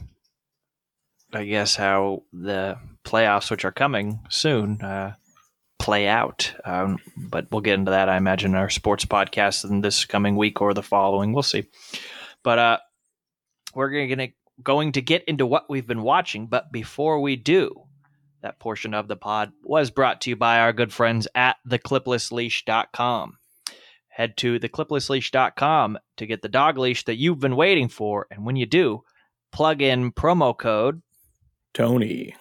[1.34, 5.14] I guess how the playoffs, which are coming soon, uh,
[5.80, 6.54] play out.
[6.66, 10.36] Um, but we'll get into that, I imagine, in our sports podcast in this coming
[10.36, 11.34] week or the following.
[11.34, 11.66] We'll see.
[12.44, 12.78] But uh,
[13.74, 14.30] we're to
[14.64, 16.48] going to get into what we've been watching.
[16.48, 17.84] But before we do,
[18.42, 23.38] that portion of the pod was brought to you by our good friends at thecliplessleash.com.
[24.10, 28.28] Head to thecliplessleash.com to get the dog leash that you've been waiting for.
[28.32, 29.04] And when you do,
[29.52, 31.02] plug in promo code
[31.74, 32.36] Tony.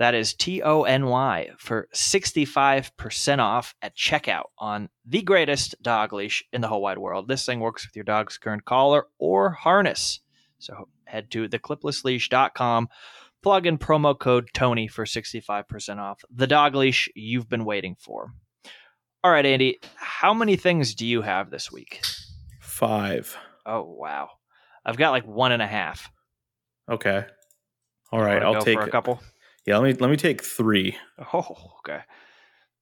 [0.00, 6.14] That is T O N Y for 65% off at checkout on the greatest dog
[6.14, 7.28] leash in the whole wide world.
[7.28, 10.20] This thing works with your dog's current collar or harness.
[10.58, 12.88] So head to thecliplessleash.com,
[13.42, 18.32] plug in promo code Tony for 65% off the dog leash you've been waiting for.
[19.22, 22.00] All right, Andy, how many things do you have this week?
[22.58, 23.36] Five.
[23.66, 24.30] Oh, wow.
[24.82, 26.10] I've got like one and a half.
[26.90, 27.26] Okay.
[28.10, 29.20] All right, I'll take a couple.
[29.66, 30.96] Yeah, let me let me take three.
[31.32, 32.00] Oh, okay.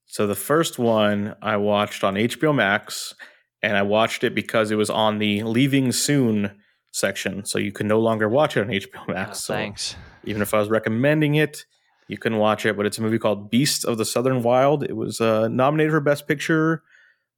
[0.07, 3.15] So the first one I watched on HBO Max,
[3.63, 6.59] and I watched it because it was on the Leaving Soon
[6.93, 9.41] section, so you can no longer watch it on HBO Oh, Max.
[9.41, 9.97] so thanks.
[10.25, 11.67] even if I was recommending it,
[12.07, 12.77] you couldn't watch it.
[12.77, 14.83] But it's a movie called Beasts of the Southern Wild.
[14.85, 16.83] It was uh, nominated for Best Picture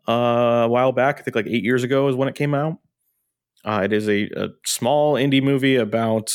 [0.08, 1.18] uh, a while back.
[1.18, 2.78] I think like eight years ago is when it came out.
[3.64, 6.32] Uh, it is a, a small indie movie about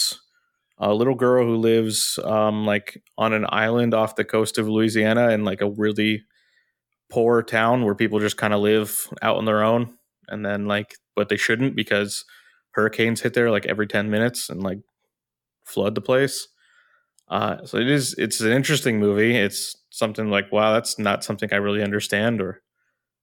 [0.77, 5.29] a little girl who lives um, like on an island off the coast of Louisiana
[5.29, 6.23] in like a really
[7.09, 10.95] poor town where people just kind of live out on their own, and then like,
[11.15, 12.25] but they shouldn't because
[12.71, 14.79] hurricanes hit there like every ten minutes and like
[15.65, 16.47] flood the place.
[17.27, 18.13] Uh, so it is.
[18.17, 19.35] It's an interesting movie.
[19.35, 22.61] It's something like, wow, that's not something I really understand or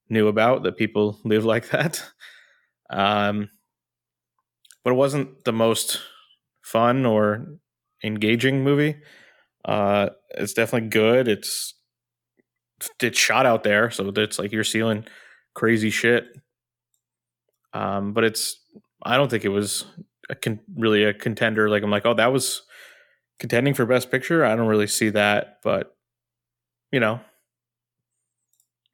[0.09, 2.03] knew about that people live like that.
[2.91, 3.49] Um,
[4.85, 6.01] but it wasn't the most
[6.62, 7.46] fun or
[8.03, 8.96] engaging movie.
[9.64, 11.29] Uh, it's definitely good.
[11.29, 11.75] It's
[13.01, 15.05] it's shot out there, so it's like you're seeing
[15.55, 16.27] crazy shit.
[17.72, 18.61] Um, but it's
[19.03, 19.85] I don't think it was
[20.29, 21.68] a con- really a contender.
[21.68, 22.62] Like I'm like, oh, that was
[23.38, 24.44] contending for best picture.
[24.44, 25.96] I don't really see that, but
[26.90, 27.20] you know,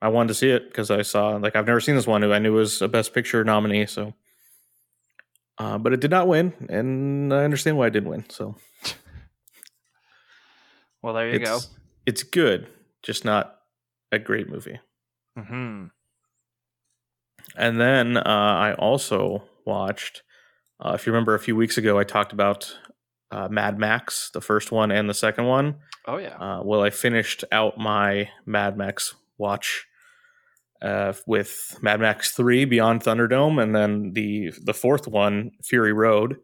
[0.00, 2.33] I wanted to see it because I saw like I've never seen this one who
[2.33, 3.87] I knew was a best picture nominee.
[3.87, 4.14] So,
[5.59, 8.25] uh, but it did not win, and I understand why it didn't win.
[8.31, 8.55] So
[11.03, 11.57] Well, there you go.
[11.57, 11.68] it's
[12.07, 12.68] it's good,
[13.03, 13.57] just not
[14.12, 14.81] a great movie.
[15.37, 15.87] hmm
[17.57, 20.23] And then uh, I also watched.
[20.81, 22.77] Uh, if you remember, a few weeks ago, I talked about
[23.31, 25.77] uh, Mad Max, the first one and the second one.
[26.07, 26.37] Oh, yeah.
[26.37, 29.87] Uh, well, I finished out my Mad Max watch
[30.82, 36.36] uh, with Mad Max Three: Beyond Thunderdome, and then the the fourth one, Fury Road,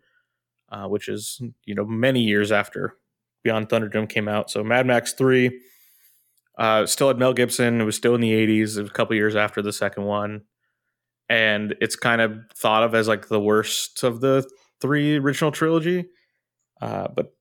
[0.70, 2.96] uh, which is you know many years after
[3.42, 4.50] Beyond Thunderdome came out.
[4.50, 5.60] So Mad Max Three
[6.58, 7.80] uh, still had Mel Gibson.
[7.80, 8.76] It was still in the '80s.
[8.76, 10.42] It was a couple years after the second one,
[11.28, 14.48] and it's kind of thought of as like the worst of the
[14.80, 16.06] three original trilogy.
[16.80, 17.34] Uh, but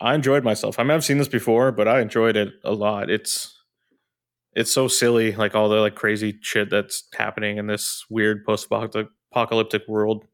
[0.00, 0.78] I enjoyed myself.
[0.78, 3.10] I mean, I've seen this before, but I enjoyed it a lot.
[3.10, 3.59] It's
[4.54, 9.82] it's so silly, like all the like crazy shit that's happening in this weird post-apocalyptic
[9.88, 10.26] world,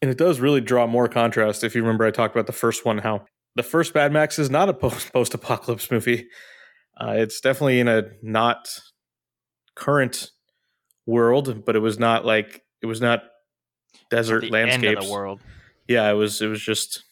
[0.00, 1.64] and it does really draw more contrast.
[1.64, 4.50] If you remember, I talked about the first one, how the first Bad Max is
[4.50, 6.28] not a post post-apocalypse movie.
[7.00, 8.78] Uh, it's definitely in a not
[9.74, 10.30] current
[11.06, 13.22] world, but it was not like it was not
[14.10, 14.84] desert the landscapes.
[14.84, 15.40] end of the world.
[15.88, 16.40] Yeah, it was.
[16.40, 17.02] It was just,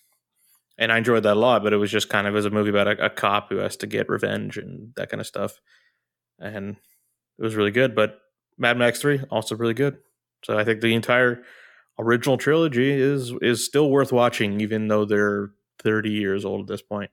[0.78, 1.62] and I enjoyed that a lot.
[1.62, 3.76] But it was just kind of as a movie about a, a cop who has
[3.78, 5.60] to get revenge and that kind of stuff,
[6.38, 6.76] and
[7.38, 7.94] it was really good.
[7.94, 8.20] But
[8.56, 9.98] Mad Max Three also really good.
[10.44, 11.42] So I think the entire
[11.98, 16.82] original trilogy is is still worth watching, even though they're thirty years old at this
[16.82, 17.10] point.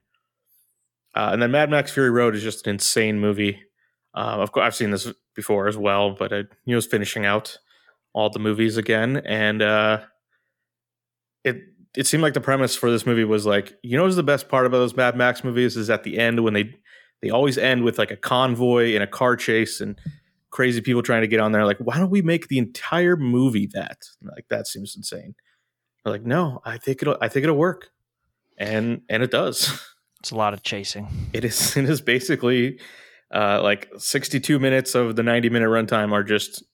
[1.14, 3.62] Uh, and then Mad Max Fury Road is just an insane movie.
[4.14, 7.58] Um, of course, I've seen this before as well, but I know, was finishing out
[8.12, 10.00] all the movies again, and uh,
[11.44, 11.62] it
[11.96, 14.48] it seemed like the premise for this movie was like, you know, what's the best
[14.48, 16.74] part about those Mad Max movies is at the end when they
[17.26, 19.98] they always end with like a convoy and a car chase and
[20.50, 21.66] crazy people trying to get on there.
[21.66, 24.04] Like, why don't we make the entire movie that?
[24.22, 25.34] Like, that seems insane.
[26.04, 27.88] They're like, no, I think it'll I think it'll work,
[28.56, 29.80] and and it does.
[30.20, 31.06] It's a lot of chasing.
[31.32, 32.80] It is it is basically
[33.32, 36.64] uh, like 62 minutes of the 90 minute runtime are just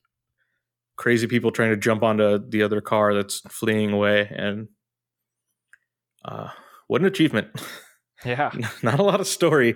[0.97, 4.69] crazy people trying to jump onto the other car that's fleeing away and
[6.25, 6.49] uh,
[6.87, 7.49] what an achievement
[8.25, 8.53] Yeah.
[8.83, 9.75] not a lot of story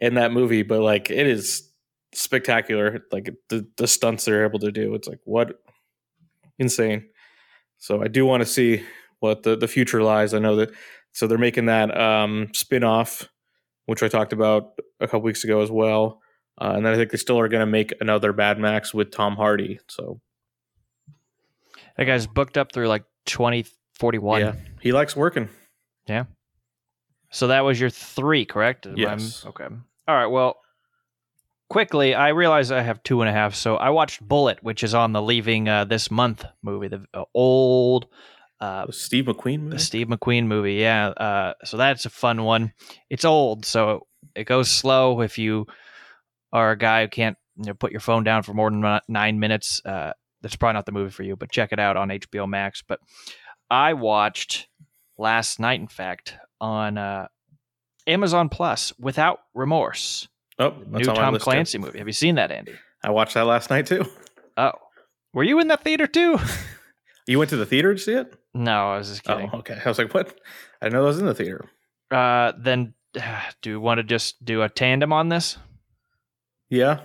[0.00, 1.70] in that movie but like it is
[2.12, 5.60] spectacular like the, the stunts they're able to do it's like what
[6.58, 7.04] insane
[7.78, 8.82] so i do want to see
[9.20, 10.34] what the the future lies.
[10.34, 10.70] I know that
[11.12, 13.28] so they're making that um, spin off,
[13.86, 16.20] which I talked about a couple weeks ago as well.
[16.60, 19.10] Uh, and then I think they still are going to make another Bad Max with
[19.10, 19.78] Tom Hardy.
[19.88, 20.20] So
[21.96, 24.40] That guy's booked up through like 2041.
[24.40, 25.48] yeah, he likes working.
[27.30, 28.86] So that was your three, correct?
[28.94, 29.44] Yes.
[29.46, 29.66] okay.
[30.08, 30.26] All right.
[30.26, 30.56] Well,
[31.68, 33.54] quickly, I realize I have two and a half.
[33.54, 37.24] So I watched Bullitt, which is on the Leaving uh, This Month movie, the uh,
[37.34, 38.06] old
[38.60, 39.78] uh, Steve McQueen the movie.
[39.78, 40.74] Steve McQueen movie.
[40.74, 41.08] Yeah.
[41.08, 42.72] Uh, so that's a fun one.
[43.10, 45.66] It's old, so it goes slow if you
[46.52, 49.40] are a guy who can't you know, put your phone down for more than nine
[49.40, 49.82] minutes.
[49.84, 50.12] Uh,
[50.42, 52.82] that's probably not the movie for you, but check it out on HBO Max.
[52.86, 53.00] But
[53.70, 54.68] I watched
[55.18, 57.28] last night, in fact, on uh,
[58.06, 60.28] Amazon Plus without remorse.
[60.58, 61.50] Oh, New that's on my Tom list, too.
[61.50, 61.98] Clancy movie.
[61.98, 62.72] Have you seen that, Andy?
[63.04, 64.04] I watched that last night too.
[64.56, 64.72] Oh,
[65.34, 66.38] were you in that theater too?
[67.28, 68.36] You went to the theater to see it?
[68.54, 69.50] no, I was just kidding.
[69.52, 69.80] Oh, okay.
[69.84, 70.38] I was like, what?
[70.80, 71.68] I know that was in the theater.
[72.08, 72.94] Uh, then,
[73.62, 75.58] do you want to just do a tandem on this?
[76.70, 77.00] Yeah.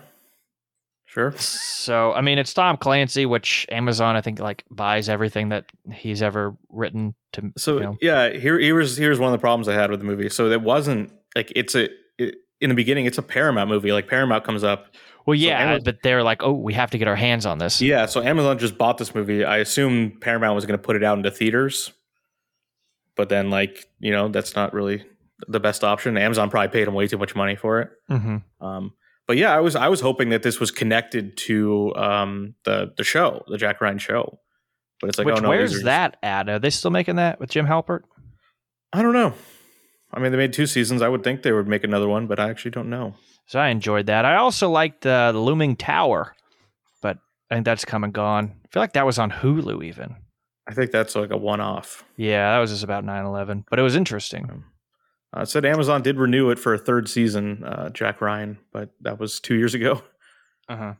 [1.12, 1.34] Sure.
[1.38, 6.22] So, I mean, it's Tom Clancy, which Amazon, I think, like buys everything that he's
[6.22, 7.52] ever written to.
[7.58, 7.98] So you know.
[8.02, 10.30] yeah, here here's here's one of the problems I had with the movie.
[10.30, 13.92] So it wasn't like it's a it, in the beginning it's a Paramount movie.
[13.92, 14.96] Like Paramount comes up.
[15.26, 17.82] Well, yeah, Amazon- but they're like, oh, we have to get our hands on this.
[17.82, 19.44] Yeah, so Amazon just bought this movie.
[19.44, 21.92] I assume Paramount was going to put it out into theaters.
[23.18, 25.06] But then like, you know, that's not really
[25.50, 26.18] the best option.
[26.18, 27.90] Amazon probably paid them way too much money for it.
[28.08, 28.94] hmm Um
[29.32, 33.06] but yeah, I was I was hoping that this was connected to um the the
[33.06, 34.40] show, the Jack Ryan show.
[35.00, 36.50] But it's like, Which oh no, where's are that at?
[36.50, 38.02] Are they still making that with Jim Halpert?
[38.92, 39.34] I don't know.
[40.14, 41.02] I mean, they made two seasons.
[41.02, 43.16] I would think they would make another one, but I actually don't know.
[43.46, 44.26] So I enjoyed that.
[44.26, 46.36] I also liked uh, the Looming Tower,
[47.02, 47.18] but
[47.50, 48.52] I think that's come and gone.
[48.66, 50.18] I feel like that was on Hulu even.
[50.68, 52.04] I think that's like a one-off.
[52.18, 54.66] Yeah, that was just about 9-11, but it was interesting.
[55.36, 58.90] Uh, it said Amazon did renew it for a third season, uh, Jack Ryan, but
[59.02, 60.02] that was two years ago.
[60.70, 60.94] Uh-huh.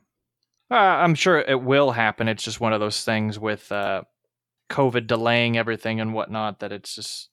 [0.70, 2.28] Uh, I'm sure it will happen.
[2.28, 4.02] It's just one of those things with uh,
[4.68, 7.30] COVID delaying everything and whatnot that it's just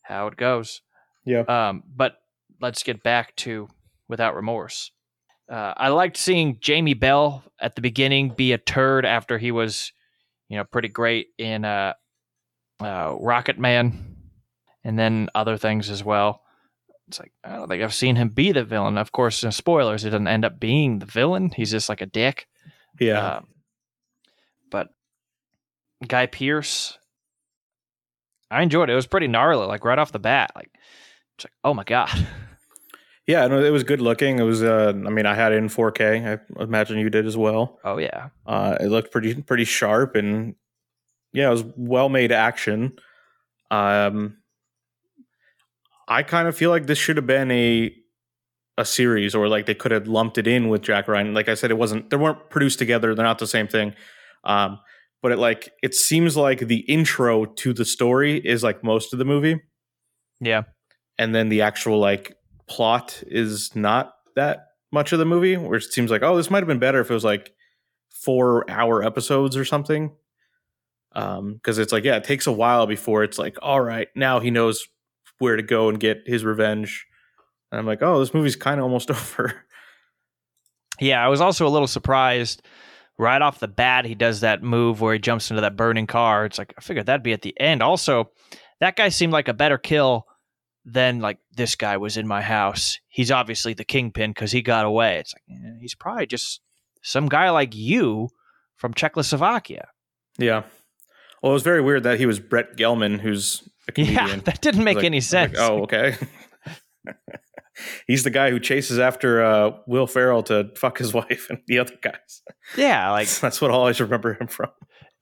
[0.00, 0.80] how it goes.
[1.26, 1.40] Yeah.
[1.40, 2.14] Um, but
[2.58, 3.68] let's get back to
[4.08, 4.92] Without Remorse.
[5.50, 9.92] Uh, I liked seeing Jamie Bell at the beginning be a turd after he was,
[10.48, 11.92] you know, pretty great in uh,
[12.80, 14.07] uh, Rocket Man
[14.88, 16.40] and then other things as well.
[17.08, 18.96] It's like, I don't think I've seen him be the villain.
[18.96, 21.50] Of course, uh, spoilers, he doesn't end up being the villain.
[21.54, 22.48] He's just like a dick.
[22.98, 23.36] Yeah.
[23.36, 23.48] Um,
[24.70, 24.88] but
[26.06, 26.96] Guy Pearce,
[28.50, 28.94] I enjoyed it.
[28.94, 30.52] It was pretty gnarly, like right off the bat.
[30.56, 30.70] Like,
[31.36, 32.08] it's like, oh my god.
[33.26, 34.38] yeah, no, it was good looking.
[34.38, 36.40] It was, uh, I mean, I had it in 4K.
[36.58, 37.78] I imagine you did as well.
[37.84, 38.30] Oh yeah.
[38.46, 40.54] Uh, it looked pretty, pretty sharp and
[41.34, 42.98] yeah, it was well made action.
[43.70, 44.38] Um,
[46.08, 47.94] I kind of feel like this should have been a
[48.78, 51.34] a series, or like they could have lumped it in with Jack Ryan.
[51.34, 52.10] Like I said, it wasn't.
[52.10, 53.14] They weren't produced together.
[53.14, 53.94] They're not the same thing.
[54.44, 54.78] Um,
[55.20, 59.18] but it like it seems like the intro to the story is like most of
[59.18, 59.60] the movie,
[60.40, 60.62] Yeah.
[61.18, 62.36] and then the actual like
[62.68, 64.60] plot is not that
[64.92, 65.56] much of the movie.
[65.56, 67.52] Where it seems like oh, this might have been better if it was like
[68.24, 70.12] four hour episodes or something.
[71.12, 74.38] Um, because it's like yeah, it takes a while before it's like all right, now
[74.38, 74.86] he knows
[75.38, 77.06] where to go and get his revenge.
[77.70, 79.64] And I'm like, oh, this movie's kind of almost over.
[81.00, 82.62] Yeah, I was also a little surprised
[83.18, 86.44] right off the bat he does that move where he jumps into that burning car.
[86.44, 87.82] It's like I figured that'd be at the end.
[87.82, 88.30] Also,
[88.80, 90.26] that guy seemed like a better kill
[90.84, 92.98] than like this guy was in my house.
[93.08, 95.18] He's obviously the kingpin because he got away.
[95.18, 96.60] It's like eh, he's probably just
[97.02, 98.28] some guy like you
[98.76, 99.88] from Czechoslovakia.
[100.38, 100.62] Yeah.
[101.42, 104.28] Well, it was very weird that he was Brett Gelman, who's comedian.
[104.28, 105.56] Yeah, that didn't make Like- any sense.
[105.56, 106.16] like, oh, okay.
[108.08, 111.78] He's the guy who chases after uh, Will Ferrell to fuck his wife and the
[111.78, 112.42] other guys.
[112.76, 114.70] yeah, like That's what I always remember him from.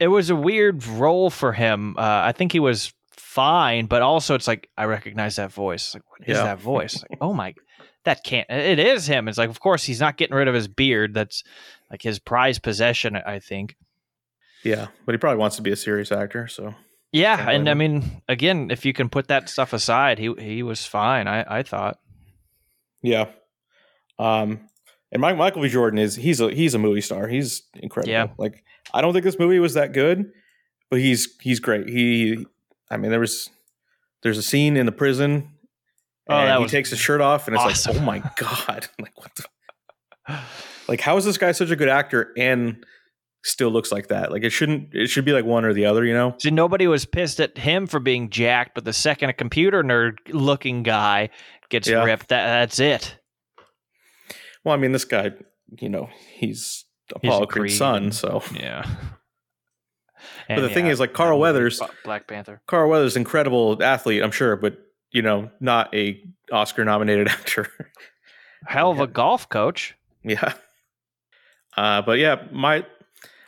[0.01, 1.97] it was a weird role for him.
[1.99, 5.93] Uh, I think he was fine, but also it's like I recognize that voice.
[5.95, 6.45] Like, what is Yeah.
[6.45, 7.03] that voice?
[7.11, 7.55] Like, oh my,
[8.05, 8.49] that can't.
[8.49, 9.29] It is him.
[9.29, 11.13] It's like, of course, he's not getting rid of his beard.
[11.13, 11.45] That's
[11.91, 13.17] like his prized possession.
[13.17, 13.77] I think.
[14.65, 16.49] Yeah, but he probably wants to be a serious actor.
[16.49, 16.75] So
[17.13, 20.85] Yeah, and I mean, again, if you can put that stuff aside, he he was
[20.85, 21.29] fine.
[21.29, 21.99] I I thought.
[23.03, 23.27] yeah,
[24.19, 24.69] um,
[25.13, 25.69] and Mike, Michael B.
[25.69, 27.29] Jordan is he's a he's a movie star.
[27.29, 28.13] He's incredible.
[28.13, 28.29] Yeah.
[28.39, 30.31] Like I don't think this movie was that good,
[30.91, 31.89] but he's he's great.
[31.89, 32.45] He,
[32.91, 33.51] I mean, there was
[34.23, 35.51] there's a scene in the prison.
[36.29, 38.05] Oh, and that he takes his shirt off, and it's awesome.
[38.05, 40.39] like, oh my god, like what the,
[40.89, 42.85] like how is this guy such a good actor and
[43.47, 44.31] still looks like that.
[44.33, 44.89] Like it shouldn't.
[44.93, 46.05] It should be like one or the other.
[46.05, 46.35] You know.
[46.39, 50.19] See, nobody was pissed at him for being jacked, but the second a computer nerd
[50.29, 51.31] looking guy
[51.69, 52.05] gets Yeah.
[52.05, 53.19] ripped, that that's it.
[54.65, 55.31] Well, I mean, this guy,
[55.81, 56.85] you know, he's
[57.15, 58.13] Apollo Creed's Creed son.
[58.13, 58.85] So, Yeah.
[60.49, 62.61] but the thing is, like Carl Weathers, Black Panther.
[62.67, 64.79] Carl Weathers, incredible athlete, I'm sure, but
[65.13, 66.21] you know, not a
[66.53, 67.69] Oscar nominated actor.
[68.67, 69.05] Hell of Yeah.
[69.05, 69.95] a golf coach.
[70.25, 70.55] yeah.
[71.77, 72.85] Uh, but yeah, my,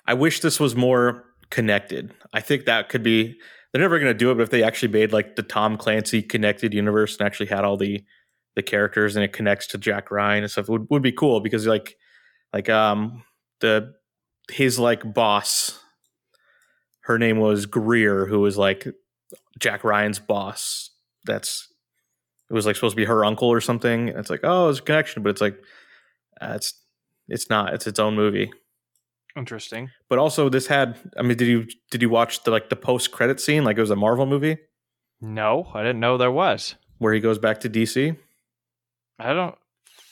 [0.08, 2.14] I wish this was more connected.
[2.32, 3.38] I think that could be.
[3.72, 6.22] They're never going to do it, but if they actually made like the Tom Clancy
[6.22, 8.02] connected universe and actually had all the
[8.56, 11.66] the characters and it connects to Jack Ryan and stuff, would would be cool because
[11.66, 11.96] like
[12.54, 13.22] like um
[13.60, 13.92] the
[14.50, 15.78] his like boss,
[17.00, 18.88] her name was Greer, who was like
[19.58, 20.90] Jack Ryan's boss.
[21.26, 21.68] That's
[22.50, 24.08] it was like supposed to be her uncle or something.
[24.08, 25.58] It's like oh, it's a connection, but it's like
[26.40, 26.72] uh, it's
[27.28, 27.74] it's not.
[27.74, 28.50] It's its own movie.
[29.38, 29.90] Interesting.
[30.10, 30.98] But also, this had.
[31.16, 33.64] I mean, did you did you watch the like the post credit scene?
[33.64, 34.58] Like it was a Marvel movie
[35.20, 36.74] No, I didn't know there was.
[36.98, 38.16] where he goes back to DC.
[39.18, 39.54] I don't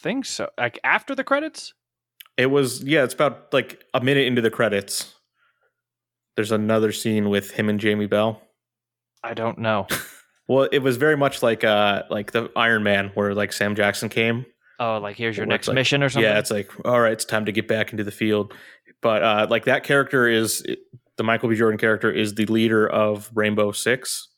[0.03, 0.49] think so.
[0.57, 1.75] Like after the credits?
[2.37, 3.03] It was yeah.
[3.05, 5.15] It's about like a minute into the credits.
[6.37, 8.41] There's another scene with him and Jamie Bell.
[9.25, 9.87] I don't know.
[10.49, 14.09] Well, it was very much like uh like the Iron Man where like Sam Jackson
[14.09, 14.47] came.
[14.79, 16.23] Oh, like here's your next like- mission or something?
[16.31, 18.55] Yeah, it's like all right, it's time to get back into the field.
[19.07, 20.65] But uh like that character is
[21.17, 21.55] the Michael B.
[21.55, 24.29] Jordan character is the leader of Rainbow Six.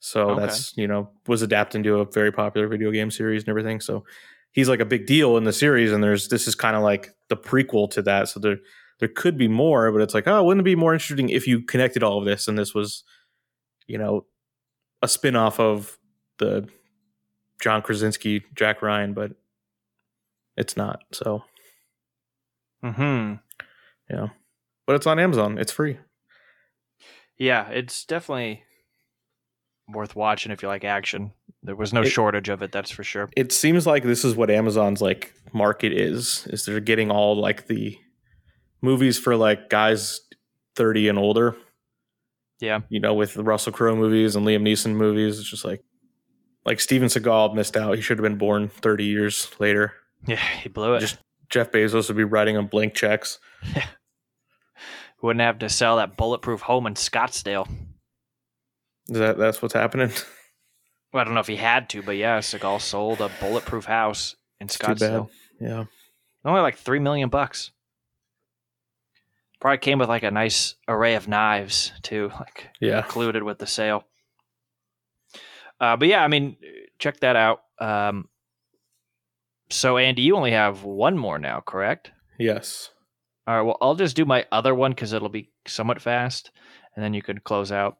[0.00, 0.40] So Okay.
[0.40, 3.80] that's you know was adapted into a very popular video game series and everything.
[3.80, 4.04] So
[4.52, 7.10] he's like a big deal in the series, and there's this is kind of like
[7.28, 8.28] the prequel to that.
[8.28, 8.56] So there
[9.00, 11.62] there could be more, but it's like oh, wouldn't it be more interesting if you
[11.62, 13.04] connected all of this and this was
[13.86, 14.26] you know
[15.02, 15.98] a spin off of
[16.38, 16.68] the
[17.60, 19.32] John Krasinski Jack Ryan, but
[20.56, 21.02] it's not.
[21.12, 21.44] So
[22.82, 23.38] hmm
[24.10, 24.28] yeah,
[24.86, 25.58] but it's on Amazon.
[25.58, 25.98] It's free.
[27.38, 28.62] Yeah, it's definitely
[29.88, 31.32] worth watching if you like action.
[31.62, 33.28] There was no It- shortage of it, that's for sure.
[33.36, 36.46] It seems like this is what Amazon's like market is.
[36.50, 37.98] Is they're getting all like the
[38.82, 40.20] movies for like guys
[40.76, 41.56] thirty and older.
[42.60, 42.80] Yeah.
[42.88, 45.38] you know, with the Russell Crowe movies and Liam Neeson movies.
[45.38, 45.82] It's just like
[46.64, 47.96] like Steven Seagal missed out.
[47.96, 49.92] He should have been born thirty years later.
[50.26, 51.00] Yeah, he blew it.
[51.00, 51.18] Just-
[51.50, 53.38] Jeff Bezos would be writing him blank checks.
[55.22, 57.66] Wouldn't have to sell that bulletproof home in Scottsdale.
[59.08, 60.10] Is that that's what's happening?
[61.12, 64.34] Well, I don't know if he had to, but yeah, Seagal sold a bulletproof house
[64.58, 64.96] in It's too bad.
[64.98, 65.28] Scottsdale.
[65.60, 65.84] Yeah.
[66.44, 67.70] Only like three million bucks.
[69.60, 72.96] Probably came with like a nice array of knives too, like Yeah.
[72.98, 74.02] included with the sale.
[75.80, 76.56] Uh, but yeah, I mean,
[76.98, 77.60] check that out.
[77.78, 78.28] Um,
[79.70, 82.10] so Andy, you only have one more now, correct?
[82.38, 82.90] Yes.
[83.46, 83.62] All right.
[83.62, 86.50] Well, I'll just do my other one because it'll be somewhat fast,
[86.94, 87.98] and then you can close out.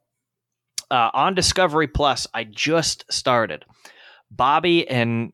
[0.90, 3.64] Uh, on Discovery Plus, I just started
[4.30, 5.32] Bobby and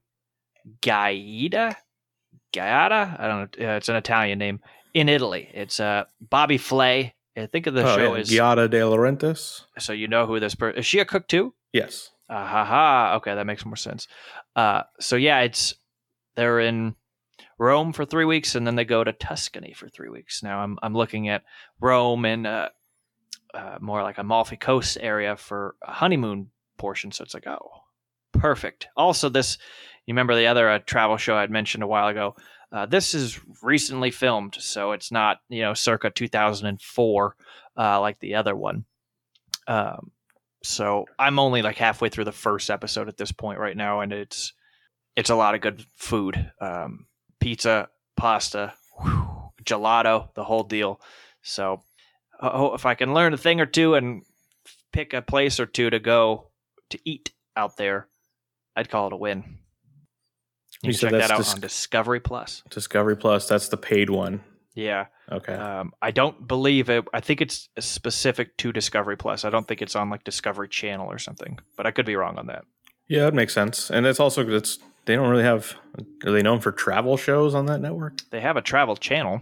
[0.82, 1.76] Gaida.
[2.52, 3.16] Gaida?
[3.20, 3.68] I don't know.
[3.68, 4.60] Uh, it's an Italian name
[4.94, 5.48] in Italy.
[5.52, 7.14] It's uh, Bobby Flay.
[7.36, 8.20] I think of the oh, show yeah.
[8.20, 9.62] is Giada De Laurentiis.
[9.78, 10.86] so you know who this person is.
[10.86, 11.54] She a cook too?
[11.72, 12.10] Yes.
[12.28, 13.14] Uh, ha ha.
[13.16, 14.08] Okay, that makes more sense.
[14.56, 15.74] Uh, so yeah, it's
[16.36, 16.94] they're in
[17.58, 20.42] Rome for three weeks, and then they go to Tuscany for three weeks.
[20.42, 21.42] Now I'm I'm looking at
[21.80, 22.68] Rome and uh,
[23.54, 27.12] uh, more like a Amalfi Coast area for a honeymoon portion.
[27.12, 27.70] So it's like, oh,
[28.32, 28.88] perfect.
[28.96, 29.58] Also, this
[30.06, 32.34] you remember the other uh, travel show I'd mentioned a while ago.
[32.72, 37.36] Uh, this is recently filmed, so it's not you know circa 2004
[37.76, 38.84] uh, like the other one.
[39.66, 40.12] Um,
[40.62, 44.12] so I'm only like halfway through the first episode at this point right now, and
[44.12, 44.52] it's
[45.16, 47.06] it's a lot of good food, um,
[47.40, 51.00] pizza, pasta, whew, gelato, the whole deal.
[51.42, 51.82] So
[52.40, 54.22] oh, if I can learn a thing or two and
[54.92, 56.50] pick a place or two to go
[56.90, 58.08] to eat out there,
[58.76, 59.58] I'd call it a win.
[60.82, 62.62] You, You check that out Dis- on Discovery Plus.
[62.70, 63.48] Discovery Plus.
[63.48, 64.42] That's the paid one.
[64.74, 65.06] Yeah.
[65.30, 65.52] Okay.
[65.52, 67.04] Um, I don't believe it.
[67.12, 69.44] I think it's specific to Discovery Plus.
[69.44, 72.38] I don't think it's on like Discovery Channel or something, but I could be wrong
[72.38, 72.64] on that.
[73.08, 73.90] yeah, that makes sense.
[73.90, 75.74] And it's also it's they don't really have.
[76.24, 78.20] Are they known for travel shows on that network?
[78.30, 79.40] They have a travel channel.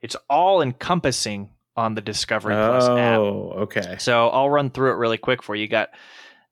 [0.00, 3.18] It's all encompassing on the Discovery Plus app.
[3.18, 3.96] Oh, okay.
[3.98, 5.62] So I'll run through it really quick for you.
[5.62, 5.90] You got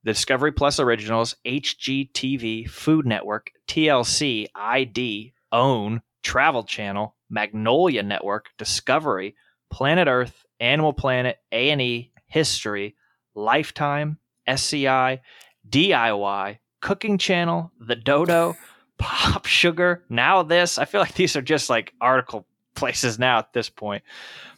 [0.05, 9.35] the Discovery Plus Originals, HGTV, Food Network, TLC, ID, OWN, Travel Channel, Magnolia Network, Discovery,
[9.71, 12.97] Planet Earth, Animal Planet, A&E, History,
[13.35, 15.21] Lifetime, SCI,
[15.69, 18.57] DIY, Cooking Channel, The Dodo,
[18.99, 20.79] Pop Sugar, Now This.
[20.79, 24.03] I feel like these are just like article places now at this point.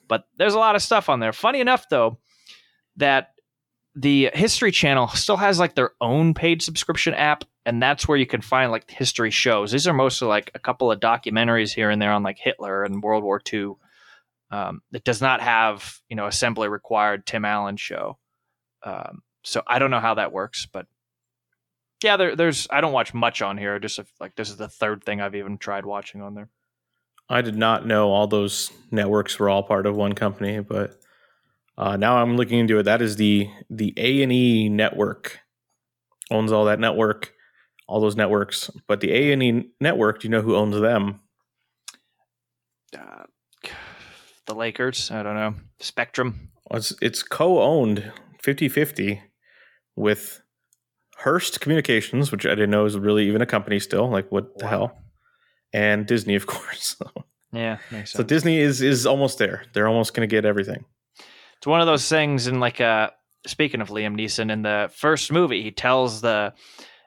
[0.09, 1.33] But there's a lot of stuff on there.
[1.33, 2.19] Funny enough, though,
[2.97, 3.35] that
[3.95, 8.27] the History Channel still has like their own paid subscription app, and that's where you
[8.27, 9.71] can find like history shows.
[9.71, 13.03] These are mostly like a couple of documentaries here and there on like Hitler and
[13.03, 13.75] World War II.
[14.51, 18.19] Um, it does not have you know assembly required Tim Allen show.
[18.83, 20.87] Um, so I don't know how that works, but
[22.05, 23.79] yeah, there, there's I don't watch much on here.
[23.79, 26.49] Just like this is the third thing I've even tried watching on there.
[27.29, 30.97] I did not know all those networks were all part of one company, but
[31.79, 32.85] uh, now I'm looking into it.
[32.85, 35.41] That is the the A and E network
[36.31, 37.33] owns all that network,
[37.87, 38.71] all those networks.
[38.87, 41.21] But the A and E network, do you know who owns them?
[42.97, 43.25] Uh,
[44.47, 45.55] the Lakers, I don't know.
[45.81, 46.51] Spectrum.
[46.71, 48.13] Well, it's it's co-owned
[48.45, 49.21] 50-50
[49.97, 50.42] with
[51.23, 54.09] Hearst Communications, which I didn't know is really even a company still.
[54.11, 54.71] Like what the Wow.
[54.71, 54.99] hell?
[55.73, 56.97] And Disney, of course.
[57.53, 58.23] Yeah, makes so.
[58.23, 59.65] Disney is is almost there.
[59.73, 60.85] They're almost going to get everything.
[61.59, 63.11] It's one of those things in like uh
[63.47, 66.53] speaking of Liam Neeson in the first movie, he tells the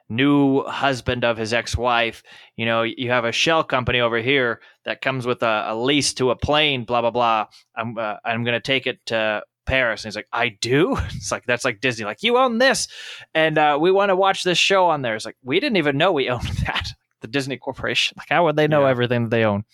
[0.08, 2.22] new husband of his ex-wife,
[2.56, 6.14] you know, you have a shell company over here that comes with a, a lease
[6.14, 7.46] to a plane, blah blah blah.
[7.76, 10.04] I'm uh, I'm going to take it to Paris.
[10.04, 10.96] And he's like, I do.
[11.16, 12.04] It's like that's like Disney.
[12.04, 12.88] Like you own this,
[13.34, 15.14] and uh, we want to watch this show on there.
[15.16, 16.88] It's like we didn't even know we owned that.
[17.20, 18.14] The Disney Corporation.
[18.18, 18.90] Like how would they know Yeah.
[18.90, 19.64] everything that they own?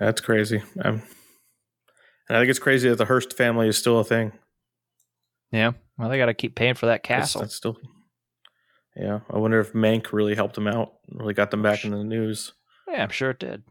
[0.00, 0.62] That's crazy.
[0.82, 1.02] Um,
[2.28, 4.32] and I think it's crazy that the Hearst family is still a thing.
[5.52, 5.72] Yeah.
[5.96, 7.40] Well, they got to keep paying for that That's- castle.
[7.42, 7.76] That's, still.
[8.96, 12.04] Yeah, I wonder if Mank really helped them out, really got them back in the
[12.04, 12.52] news.
[12.88, 13.64] Yeah, I'm sure it did.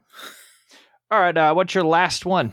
[1.10, 2.52] All right, uh, what's your last one?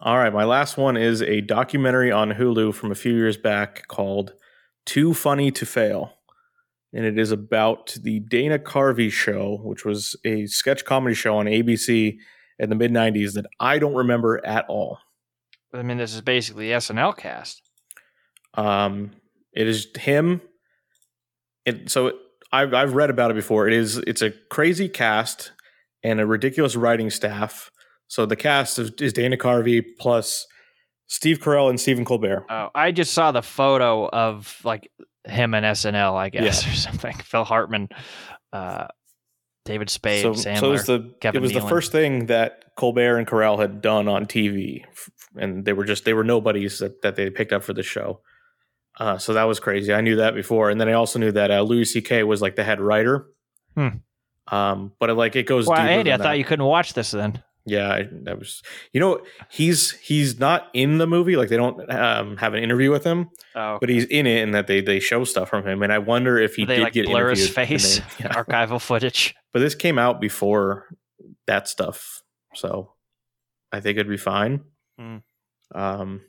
[0.00, 3.88] All right, my last one is a documentary on Hulu from a few years back
[3.88, 4.32] called
[4.86, 6.12] Too Funny to Fail.
[6.92, 11.46] And it is about the Dana Carvey show, which was a sketch comedy show on
[11.46, 12.16] ABC
[12.60, 14.98] in the mid 90s that I don't remember at all.
[15.74, 17.62] I mean, this is basically the SNL cast.
[18.54, 19.10] Um,
[19.52, 20.40] it is him.
[21.66, 22.12] It, so
[22.52, 23.66] I've I've read about it before.
[23.66, 25.52] It is it's a crazy cast
[26.02, 27.70] and a ridiculous writing staff.
[28.08, 30.46] So the cast is, is Dana Carvey plus
[31.06, 32.46] Steve Carell and Stephen Colbert.
[32.48, 34.90] Oh, I just saw the photo of like
[35.24, 37.14] him and SNL, I guess, or something.
[37.16, 37.88] Phil Hartman,
[38.52, 38.88] uh,
[39.64, 40.60] David Spade, so, Sandler.
[40.60, 44.08] so it was the it was the first thing that Colbert and Carell had done
[44.08, 44.84] on TV,
[45.36, 48.20] and they were just they were nobodies that that they picked up for the show.
[48.98, 49.92] Uh, so that was crazy.
[49.92, 52.24] I knew that before, and then I also knew that uh, Louis C.K.
[52.24, 53.26] was like the head writer.
[53.76, 53.88] Hmm.
[54.50, 55.66] Um, but it, like it goes.
[55.66, 56.38] well, Andy, I thought that.
[56.38, 57.42] you couldn't watch this then.
[57.68, 58.62] Yeah, I, that was.
[58.92, 61.36] You know, he's he's not in the movie.
[61.36, 64.54] Like they don't um, have an interview with him, Oh, but he's in it, and
[64.54, 65.82] that they they show stuff from him.
[65.82, 68.32] And I wonder if he they did like get blur his face, they- yeah.
[68.44, 69.34] archival footage.
[69.52, 70.86] But this came out before
[71.46, 72.22] that stuff,
[72.54, 72.92] so
[73.72, 74.62] I think it'd be fine.
[74.98, 75.16] Hmm.
[75.74, 76.22] Um,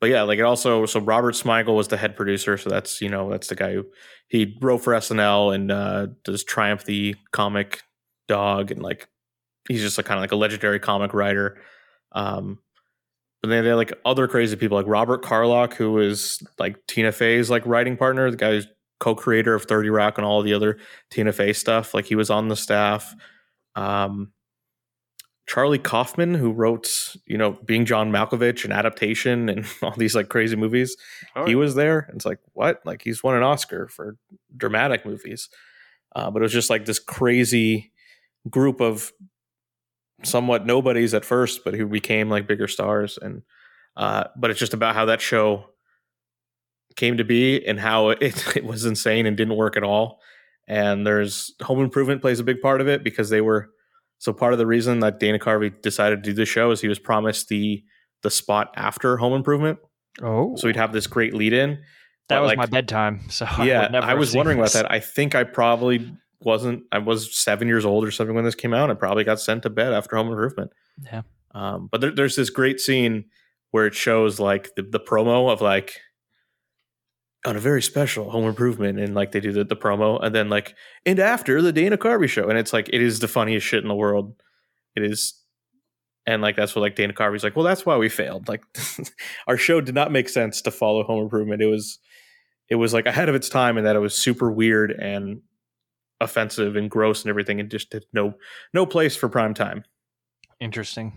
[0.00, 0.86] but yeah, like it also.
[0.86, 3.86] So Robert Smigel was the head producer, so that's you know that's the guy who
[4.28, 7.82] he wrote for SNL and uh, does Triumph the comic
[8.28, 9.08] dog, and like
[9.68, 11.58] he's just like kind of like a legendary comic writer.
[12.12, 12.58] Um,
[13.42, 17.12] but then they had like other crazy people like Robert Carlock, who is like Tina
[17.12, 18.66] Fey's like writing partner, the guy who's
[18.98, 20.78] co-creator of 30 Rock and all the other
[21.10, 21.94] Tina Fey stuff.
[21.94, 23.14] Like he was on the staff.
[23.76, 24.32] Um,
[25.46, 30.28] Charlie Kaufman, who wrote, you know, Being John Malkovich and Adaptation and all these like
[30.28, 30.96] crazy movies,
[31.46, 32.10] he was there.
[32.14, 32.80] It's like, what?
[32.84, 34.16] Like he's won an Oscar for
[34.56, 35.48] dramatic movies.
[36.14, 37.92] Uh, but it was just like this crazy
[38.50, 39.12] group of
[40.24, 43.18] somewhat nobodies at first, but who became like bigger stars.
[43.20, 43.42] And
[43.96, 45.66] uh, but it's just about how that show
[46.96, 50.20] came to be and how it, it was insane and didn't work at all.
[50.66, 53.70] And there's Home Improvement plays a big part of it because they were
[54.18, 56.88] so part of the reason that Dana Carvey decided to do the show is he
[56.88, 57.82] was promised the
[58.22, 59.78] the spot after Home Improvement,
[60.20, 61.78] Oh, so he'd have this great lead in.
[62.28, 63.20] that was like- my bedtime.
[63.30, 64.74] So I yeah, would never I was wondering this.
[64.74, 64.92] about that.
[64.92, 66.84] I think I probably wasn't.
[66.92, 68.90] I was seven years old or something when this came out.
[68.90, 70.72] I probably got sent to bed after Home Improvement.
[71.04, 71.22] Yeah.
[71.54, 73.24] Um, but there, there's this great scene
[73.70, 76.00] where it shows like the, the promo of like
[77.46, 80.48] on a very special Home Improvement, and like they do the, the promo, and then
[80.48, 80.74] like
[81.04, 83.88] and after the Dana Carvey show, and it's like it is the funniest shit in
[83.88, 84.34] the world.
[84.96, 85.34] It is.
[86.26, 88.48] And like that's what like Dana Carvey's like, well, that's why we failed.
[88.48, 88.62] Like
[89.46, 91.62] our show did not make sense to follow Home Improvement.
[91.62, 91.98] It was
[92.68, 95.40] it was like ahead of its time and that it was super weird and
[96.20, 98.34] offensive and gross and everything and just had no
[98.74, 99.84] no place for prime time
[100.60, 101.12] Interesting.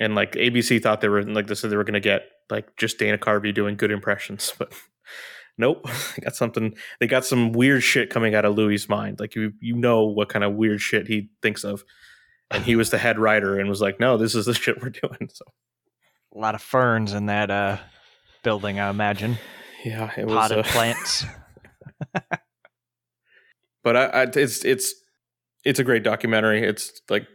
[0.00, 2.76] and like abc thought they were like they said they were going to get like
[2.76, 4.72] just dana carvey doing good impressions but
[5.58, 5.84] nope
[6.16, 9.52] they got something they got some weird shit coming out of louis mind like you
[9.60, 11.84] you know what kind of weird shit he thinks of
[12.50, 14.88] and he was the head writer and was like, "No, this is the shit we're
[14.88, 15.44] doing." So
[16.34, 17.76] A lot of ferns in that uh,
[18.42, 19.36] building, I imagine.
[19.84, 20.34] yeah, it was.
[20.34, 21.26] Potted Uh, plants.
[23.88, 24.94] but I, I, it's it's
[25.64, 26.62] it's a great documentary.
[26.62, 27.26] It's like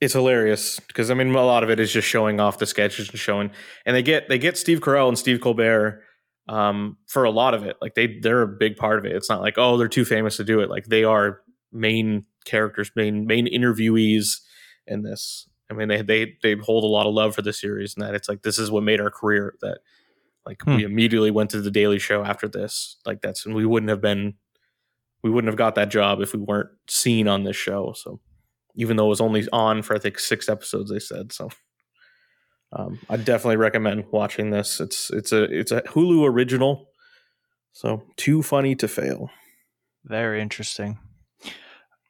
[0.00, 3.10] it's hilarious because I mean a lot of it is just showing off the sketches
[3.10, 3.50] and showing,
[3.84, 6.02] and they get they get Steve Carell and Steve Colbert
[6.48, 7.76] um, for a lot of it.
[7.82, 9.14] Like they they're a big part of it.
[9.14, 10.70] It's not like oh they're too famous to do it.
[10.70, 14.40] Like they are main characters, main main interviewees
[14.86, 15.46] in this.
[15.70, 18.14] I mean they they they hold a lot of love for the series, and that
[18.14, 19.56] it's like this is what made our career.
[19.60, 19.80] That
[20.46, 20.76] like Hmm.
[20.76, 22.96] we immediately went to the Daily Show after this.
[23.04, 24.36] Like that's and we wouldn't have been
[25.22, 27.94] we wouldn't have got that job if we weren't seen on this show.
[27.96, 28.20] So
[28.74, 31.50] even though it was only on for I think six episodes, they said so.
[32.74, 34.80] Um, I definitely recommend watching this.
[34.80, 36.88] It's it's a it's a Hulu original,
[37.72, 39.30] so too funny to fail.
[40.04, 40.98] Very interesting.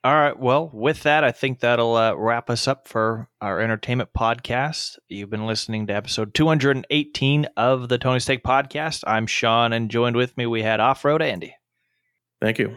[0.04, 0.36] All right.
[0.36, 4.98] Well, with that, I think that'll uh, wrap us up for our entertainment podcast.
[5.08, 9.04] You've been listening to episode 218 of the Tony Steak Podcast.
[9.06, 11.54] I'm Sean, and joined with me, we had Off Road Andy.
[12.40, 12.76] Thank you.